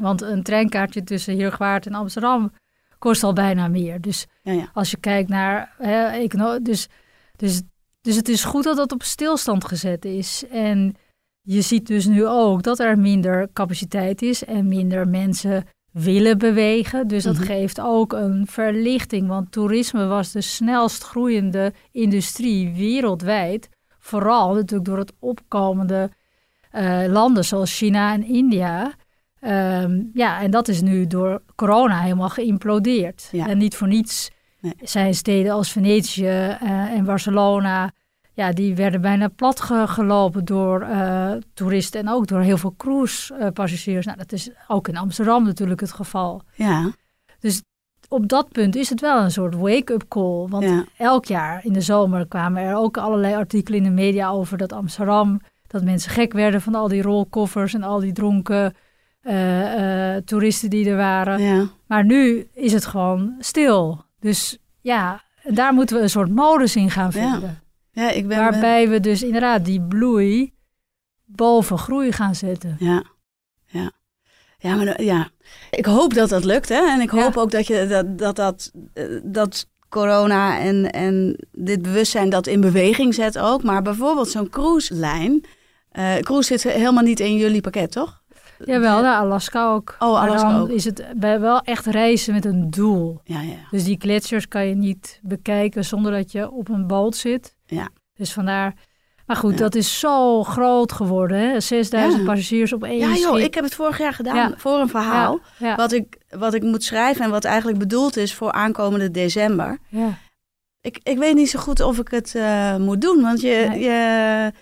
Want 0.00 0.22
een 0.22 0.42
treinkaartje 0.42 1.04
tussen 1.04 1.36
Heergewaard 1.36 1.86
en 1.86 1.94
Amsterdam 1.94 2.52
kost 2.98 3.22
al 3.22 3.32
bijna 3.32 3.68
meer. 3.68 4.00
Dus 4.00 4.26
als 4.72 4.90
je 4.90 4.96
kijkt 4.96 5.28
naar 5.28 5.74
hè, 5.78 6.26
dus, 6.62 6.88
dus, 7.36 7.62
dus 8.00 8.16
het 8.16 8.28
is 8.28 8.44
goed 8.44 8.64
dat 8.64 8.76
dat 8.76 8.92
op 8.92 9.02
stilstand 9.02 9.64
gezet 9.64 10.04
is. 10.04 10.44
En 10.50 10.94
je 11.40 11.60
ziet 11.60 11.86
dus 11.86 12.06
nu 12.06 12.26
ook 12.26 12.62
dat 12.62 12.78
er 12.78 12.98
minder 12.98 13.52
capaciteit 13.52 14.22
is 14.22 14.44
en 14.44 14.68
minder 14.68 15.08
mensen 15.08 15.64
willen 15.92 16.38
bewegen. 16.38 17.08
Dus 17.08 17.24
dat 17.24 17.34
Mhm. 17.34 17.44
geeft 17.44 17.80
ook 17.80 18.12
een 18.12 18.46
verlichting. 18.50 19.28
Want 19.28 19.52
toerisme 19.52 20.06
was 20.06 20.32
de 20.32 20.40
snelst 20.40 21.02
groeiende 21.02 21.72
industrie 21.90 22.74
wereldwijd. 22.74 23.68
Vooral 23.98 24.54
natuurlijk 24.54 24.84
door 24.84 24.98
het 24.98 25.12
opkomende 25.18 26.10
eh, 26.70 27.00
landen 27.08 27.44
zoals 27.44 27.76
China 27.76 28.12
en 28.12 28.24
India. 28.24 28.92
Ehm, 29.40 30.02
ja, 30.12 30.40
en 30.40 30.50
dat 30.50 30.68
is 30.68 30.80
nu 30.80 31.06
door 31.06 31.42
corona 31.54 32.00
helemaal 32.00 32.28
geïmplodeerd. 32.28 33.28
Ja. 33.32 33.48
En 33.48 33.58
niet 33.58 33.76
voor 33.76 33.88
niets 33.88 34.30
Nee. 34.60 34.74
zijn 34.82 35.14
steden 35.14 35.52
als 35.52 35.72
Venetië 35.72 36.26
eh, 36.26 36.58
en 36.70 37.04
Barcelona... 37.04 37.92
Ja, 38.34 38.52
die 38.52 38.74
werden 38.74 39.00
bijna 39.00 39.28
plat 39.28 39.60
ge- 39.60 39.84
gelopen 39.88 40.44
door 40.44 40.80
eh, 40.82 41.32
toeristen 41.54 42.00
en 42.00 42.08
ook 42.08 42.26
door 42.26 42.40
heel 42.40 42.58
veel 42.58 42.74
cruisepassagiers. 42.76 44.06
nou, 44.06 44.18
dat 44.18 44.32
is 44.32 44.50
ook 44.68 44.88
in 44.88 44.96
Amsterdam 44.96 45.44
natuurlijk 45.44 45.80
het 45.80 45.92
geval. 45.92 46.42
Ja, 46.54 46.90
Op 48.08 48.28
dat 48.28 48.48
punt 48.48 48.76
is 48.76 48.88
het 48.90 49.00
wel 49.00 49.22
een 49.22 49.30
soort 49.30 49.54
wake-up 49.54 50.04
call. 50.08 50.46
Want 50.48 50.64
ja. 50.64 50.84
elk 50.96 51.24
jaar 51.24 51.64
in 51.64 51.72
de 51.72 51.80
zomer 51.80 52.26
kwamen 52.26 52.62
er 52.62 52.74
ook 52.76 52.96
allerlei 52.96 53.34
artikelen 53.34 53.78
in 53.78 53.84
de 53.84 53.90
media 54.02 54.28
over 54.30 54.58
dat 54.58 54.72
Amsterdam, 54.72 55.40
dat 55.66 55.82
mensen 55.84 56.10
gek 56.10 56.32
werden 56.32 56.60
van 56.60 56.74
al 56.74 56.88
die 56.88 57.02
rolkoffers 57.02 57.74
en 57.74 57.82
al 57.82 58.00
die 58.00 58.12
dronken 58.12 58.74
eh, 59.20 60.14
eh, 60.16 60.22
toeristen 60.24 60.70
die 60.70 60.88
er 60.90 60.96
waren. 60.96 61.40
ja. 61.42 61.66
Maar 61.86 62.04
nu 62.04 62.48
is 62.54 62.72
het 62.72 62.86
gewoon 62.86 63.34
stil. 63.38 64.04
Dus 64.20 64.58
ja, 64.80 65.22
daar 65.44 65.72
moeten 65.74 65.96
we 65.96 66.02
een 66.02 66.10
soort 66.10 66.30
modus 66.30 66.76
in 66.76 66.90
gaan 66.90 67.12
vinden. 67.12 67.40
ja 67.40 67.60
ik 67.92 68.28
ben... 68.28 68.38
Waarbij 68.38 68.88
we 68.88 69.00
dus 69.00 69.22
inderdaad 69.22 69.64
die 69.64 69.80
bloei 69.82 70.52
boven 71.24 71.78
groei 71.78 72.12
gaan 72.12 72.34
zetten. 72.34 72.76
Ja, 72.78 73.02
ja. 73.66 73.90
Ja, 74.58 74.74
maar 74.74 75.02
ja. 75.02 75.28
Ik 75.70 75.84
hoop 75.86 76.14
dat 76.14 76.28
dat 76.28 76.44
lukt, 76.44 76.68
hè. 76.68 76.88
En 76.90 77.00
ik 77.00 77.12
Ja. 77.12 77.22
hoop 77.22 77.36
ook 77.36 77.50
dat 77.50 77.66
je 77.66 77.86
dat, 77.86 78.18
dat, 78.18 78.36
dat, 78.36 78.72
eh, 78.94 79.04
dat 79.22 79.68
corona 79.88 80.58
en, 80.58 80.90
en 80.90 81.36
dit 81.52 81.82
bewustzijn 81.82 82.30
dat 82.30 82.46
in 82.46 82.60
beweging 82.60 83.14
zet 83.14 83.38
ook. 83.38 83.62
Maar 83.62 83.82
bijvoorbeeld 83.82 84.28
zo'n 84.28 84.48
cruise-lijn. 84.50 85.44
eh 85.90 86.16
cruise 86.16 86.58
zit 86.58 86.72
helemaal 86.72 87.02
niet 87.02 87.20
in 87.20 87.36
jullie 87.36 87.60
pakket, 87.60 87.92
toch? 87.92 88.20
Jawel, 88.64 89.00
naar 89.02 89.16
Alaska 89.16 89.72
ook. 89.72 89.96
Oh, 89.98 90.12
Maar 90.12 90.28
Alaska 90.28 90.52
dan 90.52 90.60
ook. 90.60 90.68
is 90.70 90.84
het 90.84 91.04
bij 91.16 91.40
wel 91.40 91.60
echt 91.60 91.86
reizen 91.86 92.34
met 92.34 92.44
een 92.44 92.70
doel. 92.70 93.20
Ja, 93.24 93.40
ja. 93.40 93.56
Dus 93.70 93.84
die 93.84 93.96
gletsjers 94.00 94.48
kan 94.48 94.66
je 94.66 94.74
niet 94.74 95.20
bekijken 95.22 95.84
zonder 95.84 96.12
dat 96.12 96.32
je 96.32 96.50
op 96.50 96.68
een 96.68 96.86
boot 96.86 97.16
zit. 97.16 97.56
Ja. 97.74 97.88
Dus 98.14 98.32
vandaar. 98.32 98.74
Maar 99.26 99.36
goed, 99.36 99.52
Ja. 99.52 99.58
dat 99.58 99.74
is 99.74 99.98
zo 99.98 100.42
groot 100.42 100.92
geworden. 100.92 101.38
Hè? 101.38 101.60
6000 101.60 102.20
Ja. 102.22 102.26
passagiers 102.28 102.72
op 102.72 102.84
één 102.84 102.98
Ja, 102.98 103.06
joh, 103.14 103.34
schip. 103.34 103.46
ik 103.46 103.54
heb 103.54 103.64
het 103.64 103.74
vorig 103.74 103.98
jaar 103.98 104.12
gedaan 104.12 104.36
Ja. 104.36 104.54
voor 104.56 104.78
een 104.78 104.88
verhaal. 104.88 105.40
Wat, 105.76 105.92
ik, 105.92 106.16
wat 106.28 106.54
ik 106.54 106.62
moet 106.62 106.84
schrijven 106.84 107.24
en 107.24 107.30
wat 107.30 107.44
eigenlijk 107.44 107.78
bedoeld 107.78 108.16
is 108.16 108.34
voor 108.34 108.52
aankomende 108.52 109.10
december. 109.10 109.78
ja. 109.88 110.18
Ik, 110.80 110.98
ik 111.02 111.18
weet 111.18 111.34
niet 111.34 111.50
zo 111.50 111.58
goed 111.58 111.80
of 111.80 111.98
ik 111.98 112.08
het 112.10 112.34
eh, 112.34 112.76
moet 112.76 113.00
doen, 113.00 113.22
want 113.22 113.40
je, 113.40 113.66
Nee. 113.68 113.80
je... 113.80 114.52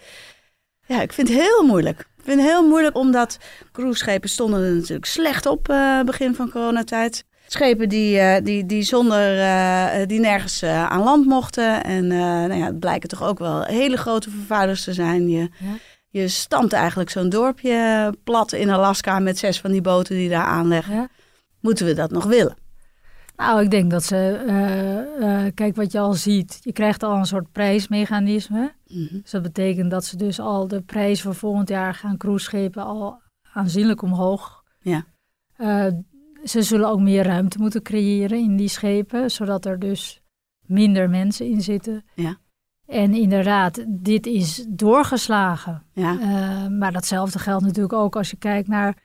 Ja, 0.86 1.00
ik 1.02 1.12
vind 1.12 1.28
het 1.28 1.36
heel 1.38 1.62
moeilijk. 1.66 2.00
Ik 2.00 2.24
vind 2.24 2.40
het 2.40 2.50
heel 2.50 2.68
moeilijk 2.68 2.96
omdat 2.96 3.38
cruiseschepen 3.72 4.28
stonden 4.28 4.62
er 4.64 4.74
natuurlijk 4.74 5.04
slecht 5.06 5.46
op 5.46 5.68
eh, 5.68 6.00
begin 6.02 6.34
van 6.34 6.50
coronatijd. 6.50 7.24
Schepen 7.52 7.88
die, 7.88 8.18
eh, 8.18 8.44
die, 8.44 8.66
die 8.66 8.82
zonder, 8.82 9.38
eh, 9.40 10.06
die 10.06 10.20
nergens 10.20 10.62
eh, 10.62 10.86
aan 10.86 11.02
land 11.02 11.26
mochten. 11.26 11.84
En 11.84 12.04
eh, 12.12 12.18
nou 12.18 12.54
ja, 12.54 12.66
het 12.66 12.78
blijken 12.80 13.08
toch 13.08 13.22
ook 13.22 13.38
wel 13.38 13.62
hele 13.62 13.96
grote 13.96 14.30
vervuilers 14.30 14.84
te 14.84 14.92
zijn. 14.92 15.28
Je, 15.28 15.38
Ja. 15.40 15.76
je 16.08 16.28
stampt 16.28 16.72
eigenlijk 16.72 17.10
zo'n 17.10 17.28
dorpje 17.28 18.14
plat 18.24 18.52
in 18.52 18.70
Alaska 18.70 19.18
met 19.18 19.38
zes 19.38 19.60
van 19.60 19.70
die 19.70 19.80
boten 19.80 20.14
die 20.16 20.28
daar 20.28 20.44
aanleggen. 20.44 20.94
Ja. 20.94 21.08
Moeten 21.60 21.86
we 21.86 21.94
dat 21.94 22.10
nog 22.10 22.24
willen? 22.24 22.56
Nou, 23.36 23.62
ik 23.62 23.70
denk 23.70 23.90
dat 23.90 24.04
ze. 24.04 24.42
eh, 24.46 25.44
eh, 25.46 25.52
kijk 25.54 25.76
wat 25.76 25.92
je 25.92 25.98
al 25.98 26.12
ziet. 26.14 26.58
Je 26.60 26.72
krijgt 26.72 27.02
al 27.02 27.16
een 27.16 27.24
soort 27.26 27.52
prijsmechanisme. 27.52 28.72
Mhm. 28.86 29.20
Dus 29.22 29.30
dat 29.30 29.42
betekent 29.42 29.90
dat 29.90 30.04
ze 30.04 30.16
dus 30.16 30.40
al 30.40 30.68
de 30.68 30.80
prijs 30.80 31.22
voor 31.22 31.34
volgend 31.34 31.68
jaar 31.68 31.94
gaan 31.94 32.16
cruiseschepen 32.16 32.84
al 32.84 33.20
aanzienlijk 33.52 34.02
omhoog. 34.02 34.62
Ja. 34.80 35.04
Eh, 35.56 35.86
ze 36.44 36.62
zullen 36.62 36.88
ook 36.88 37.00
meer 37.00 37.24
ruimte 37.24 37.58
moeten 37.58 37.82
creëren 37.82 38.38
in 38.38 38.56
die 38.56 38.68
schepen, 38.68 39.30
zodat 39.30 39.64
er 39.64 39.78
dus 39.78 40.20
minder 40.66 41.10
mensen 41.10 41.46
in 41.46 41.60
zitten. 41.60 42.04
Ja. 42.14 42.36
En 42.86 43.14
inderdaad, 43.14 43.84
dit 43.88 44.26
is 44.26 44.66
doorgeslagen. 44.68 45.82
Ja, 45.92 46.18
Eh, 46.20 46.66
maar 46.68 46.92
datzelfde 46.92 47.38
geldt 47.38 47.64
natuurlijk 47.64 47.92
ook 47.92 48.16
als 48.16 48.30
je 48.30 48.36
kijkt 48.36 48.68
naar 48.68 48.96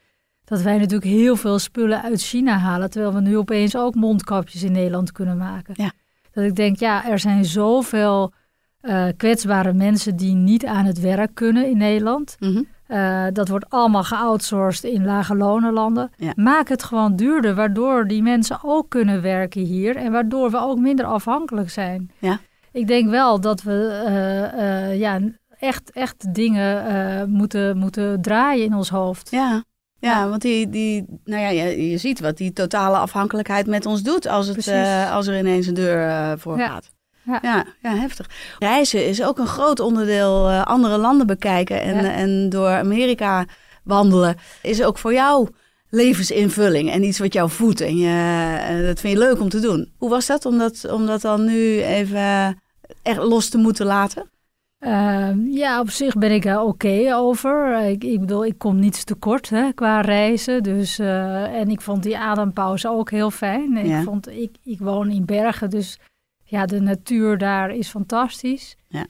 dat 0.43 0.61
wij 0.61 0.77
natuurlijk 0.77 1.11
heel 1.11 1.35
veel 1.35 1.59
spullen 1.59 2.01
uit 2.01 2.21
China 2.21 2.57
halen, 2.57 2.89
terwijl 2.89 3.13
we 3.13 3.21
nu 3.21 3.37
opeens 3.37 3.77
ook 3.77 3.95
mondkapjes 3.95 4.63
in 4.63 4.71
Nederland 4.71 5.11
kunnen 5.11 5.37
maken. 5.37 5.73
Ja. 5.77 5.91
Dat 6.31 6.43
ik 6.43 6.55
denk, 6.55 6.79
ja, 6.79 7.09
er 7.09 7.19
zijn 7.19 7.45
zoveel 7.45 8.33
eh, 8.79 9.07
kwetsbare 9.17 9.73
mensen 9.73 10.15
die 10.15 10.33
niet 10.33 10.65
aan 10.65 10.85
het 10.85 10.99
werk 10.99 11.31
kunnen 11.33 11.69
in 11.69 11.77
Nederland. 11.77 12.35
Mhm. 12.39 12.63
Eh, 12.87 13.25
dat 13.33 13.47
wordt 13.47 13.69
allemaal 13.69 14.03
geoutsourced 14.03 14.91
in 14.91 15.05
lage 15.05 15.35
lonenlanden. 15.35 16.11
Ja. 16.17 16.31
Maak 16.35 16.69
het 16.69 16.83
gewoon 16.83 17.15
duurder, 17.15 17.55
waardoor 17.55 18.07
die 18.07 18.21
mensen 18.21 18.59
ook 18.63 18.89
kunnen 18.89 19.21
werken 19.21 19.61
hier 19.61 19.95
en 19.95 20.11
waardoor 20.11 20.51
we 20.51 20.57
ook 20.57 20.79
minder 20.79 21.05
afhankelijk 21.05 21.69
zijn. 21.69 22.11
Ja. 22.19 22.39
Ik 22.71 22.87
denk 22.87 23.09
wel 23.09 23.41
dat 23.41 23.61
we 23.61 24.01
eh, 24.05 24.89
eh, 24.91 24.99
ja, 24.99 25.19
echt, 25.59 25.91
echt 25.91 26.33
dingen 26.33 27.29
moeten, 27.31 27.77
moeten 27.77 28.21
draaien 28.21 28.65
in 28.65 28.73
ons 28.73 28.89
hoofd. 28.89 29.31
Ja, 29.31 29.63
ja, 29.99 30.29
want 30.29 30.41
die, 30.41 30.69
die, 30.69 31.05
nou 31.23 31.41
ja, 31.41 31.49
je, 31.49 31.89
je 31.89 31.97
ziet 31.97 32.19
wat 32.19 32.37
die 32.37 32.53
totale 32.53 32.97
afhankelijkheid 32.97 33.67
met 33.67 33.85
ons 33.85 34.03
doet 34.03 34.27
als, 34.27 34.47
het, 34.47 34.67
als 35.11 35.27
er 35.27 35.37
ineens 35.39 35.67
een 35.67 35.73
deur 35.73 36.39
voor 36.39 36.57
Ja. 36.57 36.67
gaat. 36.67 36.93
Ja. 37.25 37.39
Ja, 37.41 37.65
ja, 37.81 37.95
heftig. 37.95 38.29
Reizen 38.59 39.07
is 39.07 39.23
ook 39.23 39.37
een 39.37 39.47
groot 39.47 39.79
onderdeel. 39.79 40.49
eh, 40.49 40.63
andere 40.63 40.97
landen 40.97 41.27
bekijken 41.27 41.81
en, 41.81 41.95
Ja. 42.03 42.11
en 42.13 42.49
door 42.49 42.67
Amerika 42.69 43.45
wandelen 43.83 44.35
is 44.61 44.83
ook 44.83 44.97
voor 44.97 45.13
jou 45.13 45.49
levensinvulling 45.89 46.91
en 46.91 47.03
iets 47.03 47.19
wat 47.19 47.33
jou 47.33 47.49
voedt. 47.49 47.81
En 47.81 47.97
je, 47.97 48.57
eh, 48.67 48.85
dat 48.87 48.99
vind 48.99 49.13
je 49.13 49.19
leuk 49.19 49.39
om 49.41 49.49
te 49.49 49.59
doen. 49.59 49.91
Hoe 49.97 50.09
was 50.09 50.25
dat 50.25 50.45
om 50.45 50.57
dat, 50.57 50.91
om 50.91 51.05
dat 51.05 51.21
dan 51.21 51.45
nu 51.45 51.81
even 51.83 52.57
echt 53.01 53.17
los 53.23 53.49
te 53.49 53.57
moeten 53.57 53.85
laten? 53.85 54.29
Ehm, 54.79 55.39
ja, 55.47 55.79
op 55.79 55.89
zich 55.89 56.15
ben 56.17 56.31
ik 56.31 56.45
er 56.45 56.59
oké 56.61 57.15
over. 57.15 57.79
Ik, 57.89 58.03
ik 58.03 58.19
bedoel, 58.19 58.45
ik 58.45 58.57
kom 58.57 58.79
niets 58.79 59.03
tekort 59.03 59.49
hè, 59.49 59.71
qua 59.73 60.01
reizen. 60.01 60.63
Dus, 60.63 60.99
eh, 60.99 61.43
en 61.43 61.69
ik 61.69 61.81
vond 61.81 62.03
die 62.03 62.17
adempauze 62.17 62.89
ook 62.89 63.11
heel 63.11 63.31
fijn. 63.31 63.85
Ja. 63.87 63.97
Ik, 63.97 64.03
vond, 64.03 64.29
ik, 64.29 64.55
ik 64.63 64.79
woon 64.79 65.09
in 65.09 65.25
Bergen, 65.25 65.69
dus 65.69 65.99
ja, 66.45 66.65
de 66.65 66.81
natuur 66.81 67.37
daar 67.37 67.69
is 67.75 67.87
fantastisch. 67.87 68.75
Ja. 68.87 69.05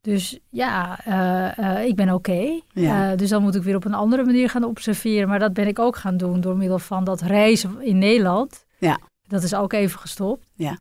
Dus 0.00 0.38
ja, 0.50 0.98
eh, 1.04 1.58
eh, 1.58 1.86
ik 1.86 1.96
ben 1.96 2.10
oké. 2.10 2.60
Ja. 2.72 3.10
Eh, 3.10 3.18
dus 3.18 3.28
dan 3.28 3.42
moet 3.42 3.54
ik 3.54 3.62
weer 3.62 3.76
op 3.76 3.84
een 3.84 3.94
andere 3.94 4.24
manier 4.24 4.50
gaan 4.50 4.64
observeren. 4.64 5.28
Maar 5.28 5.38
dat 5.38 5.52
ben 5.52 5.66
ik 5.66 5.78
ook 5.78 5.96
gaan 5.96 6.16
doen 6.16 6.40
door 6.40 6.56
middel 6.56 6.78
van 6.78 7.04
dat 7.04 7.20
reizen 7.20 7.80
in 7.82 7.98
Nederland. 7.98 8.64
Ja. 8.78 8.98
Dat 9.28 9.42
is 9.42 9.54
ook 9.54 9.72
even 9.72 9.98
gestopt. 9.98 10.46
Ja. 10.54 10.78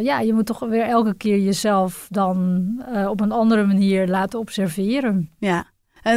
Ja, 0.00 0.20
je 0.20 0.32
moet 0.32 0.46
toch 0.46 0.58
weer 0.58 0.82
elke 0.84 1.14
keer 1.14 1.38
jezelf 1.38 2.06
dan 2.10 2.68
op 3.08 3.20
een 3.20 3.32
andere 3.32 3.64
manier 3.64 4.08
laten 4.08 4.38
observeren. 4.38 5.30
Ja, 5.38 5.66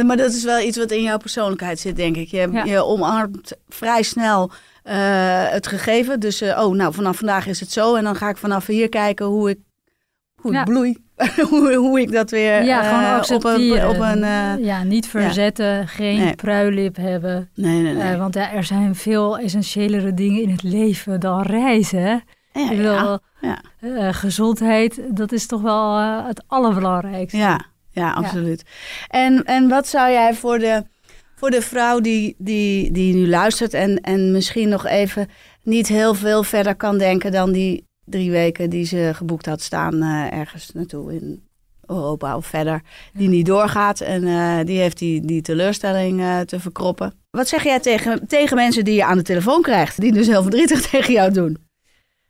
maar 0.06 0.16
dat 0.16 0.32
is 0.32 0.44
wel 0.44 0.60
iets 0.60 0.78
wat 0.78 0.90
in 0.90 1.02
jouw 1.02 1.16
persoonlijkheid 1.16 1.78
zit, 1.78 1.96
denk 1.96 2.16
ik. 2.16 2.28
Je, 2.28 2.48
Ja. 2.52 2.64
je 2.64 2.84
omarmt 2.84 3.56
vrij 3.68 4.02
snel 4.02 4.50
het 5.52 5.66
gegeven. 5.66 6.20
Dus, 6.20 6.40
eh, 6.40 6.64
oh, 6.66 6.74
nou, 6.74 6.94
vanaf 6.94 7.16
vandaag 7.16 7.46
is 7.46 7.60
het 7.60 7.72
zo. 7.72 7.94
En 7.94 8.04
dan 8.04 8.16
ga 8.16 8.28
ik 8.28 8.36
vanaf 8.36 8.66
hier 8.66 8.88
kijken 8.88 9.26
hoe 9.26 9.50
ik, 9.50 9.58
hoe 10.40 10.52
Ja. 10.52 10.58
ik 10.60 10.64
bloei. 10.64 11.06
hoe, 11.50 11.74
hoe 11.74 12.00
ik 12.00 12.12
dat 12.12 12.30
weer 12.30 12.64
ja, 12.64 12.82
eh, 12.82 12.88
gewoon 13.24 13.36
op 13.38 13.44
een... 13.44 13.86
Op 13.88 13.98
een 13.98 14.22
eh, 14.22 14.64
ja, 14.64 14.82
niet 14.82 15.06
verzetten, 15.08 15.88
geen 15.88 16.18
Nee. 16.18 16.34
pruilip 16.34 16.96
hebben. 16.96 17.50
nee, 17.54 17.82
nee, 17.82 17.94
nee. 17.94 18.12
Eh, 18.12 18.18
want 18.18 18.34
ja, 18.34 18.52
er 18.52 18.64
zijn 18.64 18.94
veel 18.94 19.38
essentiëlere 19.38 20.14
dingen 20.14 20.42
in 20.42 20.50
het 20.50 20.62
leven 20.62 21.20
dan 21.20 21.42
reizen. 21.42 22.22
Ja, 22.52 22.70
Ik 22.70 22.76
bedoel, 22.76 23.18
ja, 23.40 23.58
eh, 23.80 24.08
gezondheid, 24.14 25.00
dat 25.10 25.32
is 25.32 25.46
toch 25.46 25.60
wel 25.60 25.98
eh, 25.98 26.26
het 26.26 26.42
allerbelangrijkste. 26.46 27.36
Ja, 27.38 27.60
ja, 27.90 28.12
absoluut. 28.12 28.62
En, 29.08 29.44
en 29.44 29.68
wat 29.68 29.86
zou 29.88 30.10
jij 30.10 30.34
voor 30.34 30.58
de, 30.58 30.84
voor 31.38 31.50
de 31.50 31.62
vrouw 31.62 32.00
die, 32.00 32.34
die, 32.38 32.92
die 32.92 33.14
nu 33.14 33.28
luistert 33.28 33.74
en, 33.74 34.00
en 34.00 34.32
misschien 34.32 34.68
nog 34.68 34.86
even 34.86 35.28
niet 35.62 35.88
heel 35.88 36.14
veel 36.14 36.42
verder 36.42 36.74
kan 36.74 36.98
denken 36.98 37.32
dan 37.32 37.52
die 37.52 37.84
drie 38.04 38.30
weken 38.30 38.70
die 38.70 38.84
ze 38.84 39.10
geboekt 39.14 39.46
had 39.46 39.60
staan 39.60 40.02
eh, 40.02 40.38
ergens 40.38 40.72
naartoe 40.72 41.14
in 41.14 41.42
Europa 41.86 42.36
of 42.36 42.46
verder, 42.46 42.82
die 43.12 43.28
niet 43.28 43.46
doorgaat. 43.46 44.00
En 44.00 44.24
eh, 44.24 44.64
die 44.64 44.78
heeft 44.78 44.98
die, 44.98 45.20
die 45.20 45.42
teleurstelling 45.42 46.20
eh, 46.20 46.40
te 46.40 46.60
verkroppen. 46.60 47.12
Wat 47.30 47.48
zeg 47.48 47.64
jij 47.64 47.80
tegen, 47.80 48.26
tegen 48.26 48.56
mensen 48.56 48.84
die 48.84 48.94
je 48.94 49.04
aan 49.04 49.16
de 49.16 49.22
telefoon 49.22 49.62
krijgt, 49.62 50.00
die 50.00 50.12
dus 50.12 50.26
heel 50.26 50.42
verdrietig 50.42 50.80
tegen 50.90 51.12
jou 51.12 51.32
doen? 51.32 51.58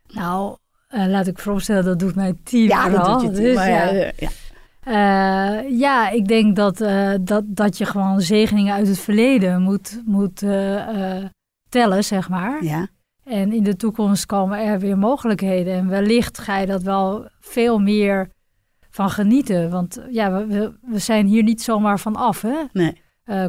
Nou, 0.08 0.56
laat 0.88 1.26
ik 1.26 1.38
vooropstellen, 1.38 1.84
dat 1.84 1.98
doet 1.98 2.14
mijn 2.14 2.40
team 2.44 2.68
Ja, 2.68 2.88
dat 2.88 3.04
doet 3.04 3.20
je 3.20 3.30
team. 3.30 3.54
Dus 3.54 3.64
ja, 3.64 4.12
ja. 4.88 5.60
Eh, 5.62 5.78
ja, 5.78 6.10
ik 6.10 6.28
denk 6.28 6.56
dat, 6.56 6.80
eh, 6.80 7.10
dat, 7.20 7.44
dat 7.46 7.78
je 7.78 7.84
gewoon 7.84 8.20
zegeningen 8.20 8.74
uit 8.74 8.88
het 8.88 8.98
verleden 8.98 9.62
moet, 9.62 10.02
moet 10.04 10.42
eh, 10.42 11.24
tellen, 11.68 12.04
zeg 12.04 12.28
maar. 12.28 12.64
ja. 12.64 12.88
En 13.24 13.52
in 13.52 13.62
de 13.62 13.76
toekomst 13.76 14.26
komen 14.26 14.58
er 14.58 14.78
weer 14.78 14.98
mogelijkheden. 14.98 15.74
En 15.74 15.88
wellicht 15.88 16.38
ga 16.38 16.58
je 16.58 16.66
dat 16.66 16.82
wel 16.82 17.28
veel 17.40 17.78
meer 17.78 18.30
van 18.90 19.10
genieten. 19.10 19.70
Want 19.70 20.02
ja, 20.10 20.46
we, 20.46 20.72
we, 20.82 20.98
zijn 20.98 21.26
hier 21.26 21.42
niet 21.42 21.62
zomaar 21.62 21.98
van 22.00 22.16
af. 22.16 22.42
Hè? 22.42 22.56
Nee. 22.72 23.02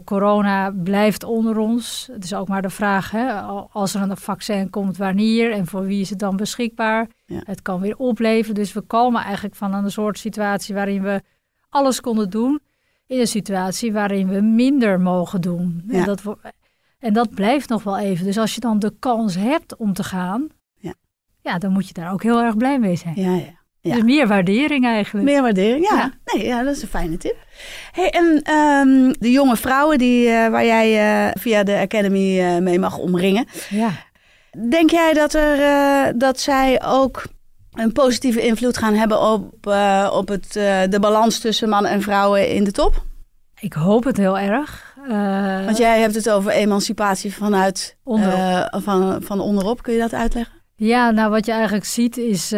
Corona 0.04 0.72
blijft 0.72 1.24
onder 1.24 1.58
ons. 1.58 2.10
Het 2.12 2.24
is 2.24 2.34
ook 2.34 2.48
maar 2.48 2.62
de 2.62 2.70
vraag, 2.70 3.12
hè, 3.12 3.34
al- 3.34 3.70
als 3.72 3.94
er 3.94 4.02
een 4.02 4.18
vaccin 4.18 4.70
komt, 4.70 4.98
wanneer 4.98 5.52
en 5.52 5.68
voor 5.68 5.86
wie 5.86 6.02
is 6.02 6.10
het 6.10 6.20
dan 6.20 6.36
beschikbaar? 6.36 7.08
Ja. 7.30 7.42
Het 7.44 7.62
kan 7.62 7.82
weer 7.82 7.98
opleven. 7.98 8.54
Dus 8.54 8.74
we 8.74 8.82
komen 8.82 9.24
eigenlijk 9.24 9.56
van 9.56 9.74
een 9.74 9.92
soort 9.92 10.20
situatie 10.20 10.76
waarin 10.76 11.02
we 11.04 11.22
alles 11.70 12.02
konden 12.02 12.30
doen, 12.30 12.60
in 13.08 13.20
een 13.20 13.28
situatie 13.28 13.94
waarin 13.94 14.28
we 14.28 14.42
minder 14.42 15.00
mogen 15.02 15.42
doen. 15.42 15.84
Ja. 15.88 16.00
En, 16.00 16.06
dat, 16.06 16.22
en 17.00 17.14
dat 17.14 17.34
blijft 17.34 17.70
nog 17.70 17.84
wel 17.84 17.98
even. 17.98 18.26
Dus 18.26 18.38
als 18.38 18.56
je 18.56 18.60
dan 18.62 18.80
de 18.80 18.94
kans 19.00 19.36
hebt 19.36 19.76
om 19.76 19.94
te 19.94 20.04
gaan, 20.04 20.48
Ja. 20.78 20.94
ja, 21.42 21.58
dan 21.58 21.72
moet 21.72 21.88
je 21.88 21.94
daar 21.94 22.12
ook 22.14 22.24
heel 22.24 22.42
erg 22.42 22.58
blij 22.58 22.80
mee 22.80 22.96
zijn. 22.96 23.14
ja, 23.16 23.36
ja. 23.36 23.58
ja. 23.82 23.94
Dus 23.94 24.04
meer 24.04 24.28
waardering 24.28 24.86
eigenlijk. 24.86 25.26
Meer 25.26 25.42
waardering, 25.42 25.90
ja. 25.90 25.96
Ja. 25.98 26.14
Nee, 26.26 26.46
ja, 26.46 26.64
dat 26.64 26.76
is 26.76 26.82
een 26.82 26.88
fijne 26.88 27.18
tip. 27.18 27.36
Hey, 27.92 28.10
en 28.10 28.42
ehm, 28.44 29.14
de 29.20 29.32
jonge 29.32 29.56
vrouwen 29.58 29.98
die, 29.98 30.30
eh, 30.30 30.50
waar 30.50 30.66
jij 30.66 31.00
eh, 31.28 31.32
via 31.42 31.64
de 31.64 31.78
Academy 31.78 32.40
eh, 32.40 32.58
mee 32.58 32.80
mag 32.80 32.98
omringen. 32.98 33.46
Ja. 33.70 33.92
Denk 34.70 34.90
jij 34.90 35.14
dat, 35.14 35.34
er, 35.34 35.60
eh, 35.62 36.14
dat 36.16 36.40
zij 36.40 36.82
ook 36.86 37.24
een 37.72 37.92
positieve 37.92 38.46
invloed 38.46 38.78
gaan 38.78 38.94
hebben 38.94 39.22
op, 39.22 39.68
eh, 39.68 40.12
op 40.14 40.28
het, 40.28 40.56
eh, 40.56 40.82
de 40.90 41.00
balans 41.00 41.40
tussen 41.40 41.70
mannen 41.70 41.92
en 41.92 42.02
vrouwen 42.02 42.50
in 42.50 42.64
de 42.64 42.72
top? 42.72 43.04
Ik 43.60 43.74
hoop 43.74 44.04
het 44.04 44.18
heel 44.18 44.38
erg. 44.38 44.88
Want 45.66 45.78
jij 45.78 46.00
hebt 46.00 46.16
het 46.16 46.30
over 46.30 46.52
emancipatie 46.52 47.34
vanuit 47.34 47.98
Onderop. 48.04 48.70
van, 48.72 49.22
van 49.22 49.40
onderop. 49.40 49.84
Kun 49.84 49.94
je 49.94 50.00
dat 50.00 50.14
uitleggen? 50.14 50.54
Ja, 50.76 51.12
nou 51.12 51.30
wat 51.30 51.46
je 51.46 51.52
eigenlijk 51.52 51.86
ziet 51.86 52.18
is 52.18 52.54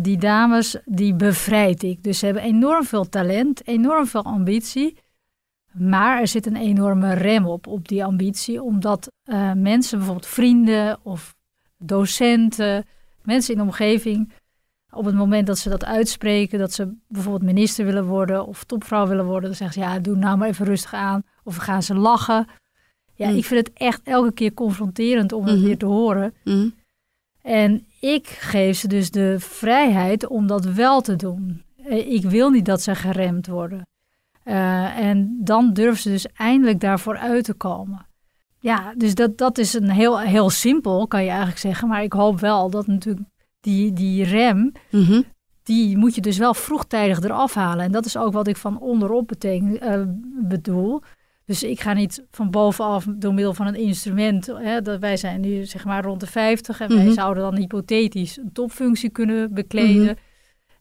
die 0.00 0.18
dames, 0.18 0.76
die 0.84 1.14
bevrijd 1.14 1.82
ik. 1.82 2.02
Dus 2.02 2.18
ze 2.18 2.24
hebben 2.24 2.42
enorm 2.42 2.84
veel 2.84 3.08
talent, 3.08 3.66
enorm 3.66 4.06
veel 4.06 4.24
ambitie. 4.24 4.96
Maar 5.78 6.20
er 6.20 6.28
zit 6.28 6.46
een 6.46 6.56
enorme 6.56 7.12
rem 7.14 7.46
op, 7.46 7.66
op 7.66 7.88
die 7.88 8.04
ambitie. 8.04 8.62
Omdat 8.62 9.10
eh, 9.22 9.52
mensen, 9.52 9.98
bijvoorbeeld 9.98 10.26
vrienden 10.28 10.98
of 11.02 11.34
docenten, 11.78 12.84
mensen 13.22 13.52
in 13.52 13.58
de 13.58 13.64
omgeving... 13.66 14.32
op 14.90 15.04
het 15.04 15.14
moment 15.14 15.46
dat 15.46 15.58
ze 15.58 15.68
dat 15.68 15.84
uitspreken, 15.84 16.58
dat 16.58 16.72
ze 16.72 16.94
bijvoorbeeld 17.08 17.42
minister 17.44 17.84
willen 17.84 18.04
worden... 18.06 18.46
of 18.46 18.64
topvrouw 18.64 19.06
willen 19.06 19.24
worden, 19.24 19.42
dan 19.48 19.54
zeggen 19.54 19.82
ze... 19.82 19.88
ja, 19.88 19.98
doe 19.98 20.16
nou 20.16 20.36
maar 20.38 20.48
even 20.48 20.66
rustig 20.66 20.94
aan. 20.94 21.22
Of 21.44 21.56
gaan 21.56 21.82
ze 21.82 21.94
lachen. 21.94 22.46
Ja, 23.14 23.28
Mm. 23.30 23.36
ik 23.36 23.44
vind 23.44 23.66
het 23.66 23.76
echt 23.76 24.00
elke 24.04 24.32
keer 24.32 24.54
confronterend 24.54 25.32
om 25.32 25.46
dat 25.46 25.54
Mhm. 25.56 25.64
weer 25.64 25.78
te 25.78 25.86
horen. 25.86 26.34
Mhm. 26.44 26.68
En 27.42 27.86
ik 28.00 28.26
geef 28.26 28.78
ze 28.78 28.88
dus 28.88 29.10
de 29.10 29.36
vrijheid 29.38 30.26
om 30.26 30.46
dat 30.46 30.64
wel 30.64 31.00
te 31.00 31.16
doen. 31.16 31.62
Eh, 31.84 32.10
Ik 32.12 32.22
wil 32.22 32.50
niet 32.50 32.64
dat 32.64 32.82
ze 32.82 32.94
geremd 32.94 33.46
worden. 33.46 33.86
Eh, 34.46 34.98
en 34.98 35.38
dan 35.40 35.72
durven 35.72 36.02
ze 36.02 36.08
dus 36.08 36.26
eindelijk 36.36 36.80
daarvoor 36.80 37.16
uit 37.16 37.44
te 37.44 37.54
komen. 37.54 38.06
Ja, 38.58 38.92
dus 38.96 39.14
dat, 39.14 39.38
dat 39.38 39.58
is 39.58 39.74
een 39.74 39.90
heel, 39.90 40.20
heel 40.20 40.50
simpel, 40.50 41.06
kan 41.06 41.22
je 41.22 41.28
eigenlijk 41.28 41.58
zeggen. 41.58 41.88
Maar 41.88 42.02
ik 42.02 42.12
hoop 42.12 42.40
wel 42.40 42.70
dat 42.70 42.86
natuurlijk 42.86 43.26
die, 43.60 43.92
die 43.92 44.24
rem, 44.24 44.72
Mhm. 44.90 45.22
die 45.62 45.96
moet 45.98 46.14
je 46.14 46.20
dus 46.20 46.38
wel 46.38 46.54
vroegtijdig 46.54 47.20
eraf 47.20 47.54
halen. 47.54 47.84
En 47.84 47.92
dat 47.92 48.04
is 48.04 48.16
ook 48.16 48.32
wat 48.32 48.46
ik 48.46 48.56
van 48.56 48.80
onderop 48.80 49.28
beteken, 49.28 49.80
eh, 49.80 50.02
bedoel. 50.48 51.02
Dus 51.44 51.62
ik 51.62 51.80
ga 51.80 51.92
niet 51.92 52.24
van 52.30 52.50
bovenaf 52.50 53.06
door 53.08 53.34
middel 53.34 53.54
van 53.54 53.66
een 53.66 53.74
instrument. 53.74 54.46
Hè, 54.46 54.82
dat 54.82 55.00
wij 55.00 55.16
zijn 55.16 55.40
nu 55.40 55.64
zeg 55.64 55.84
maar 55.84 56.04
rond 56.04 56.20
de 56.20 56.26
50 56.26 56.80
en 56.80 56.88
wij 56.88 57.04
Mhm. 57.04 57.12
zouden 57.14 57.42
dan 57.42 57.56
hypothetisch 57.56 58.36
een 58.36 58.52
topfunctie 58.52 59.10
kunnen 59.10 59.54
bekleden. 59.54 60.02
Mhm. 60.04 60.14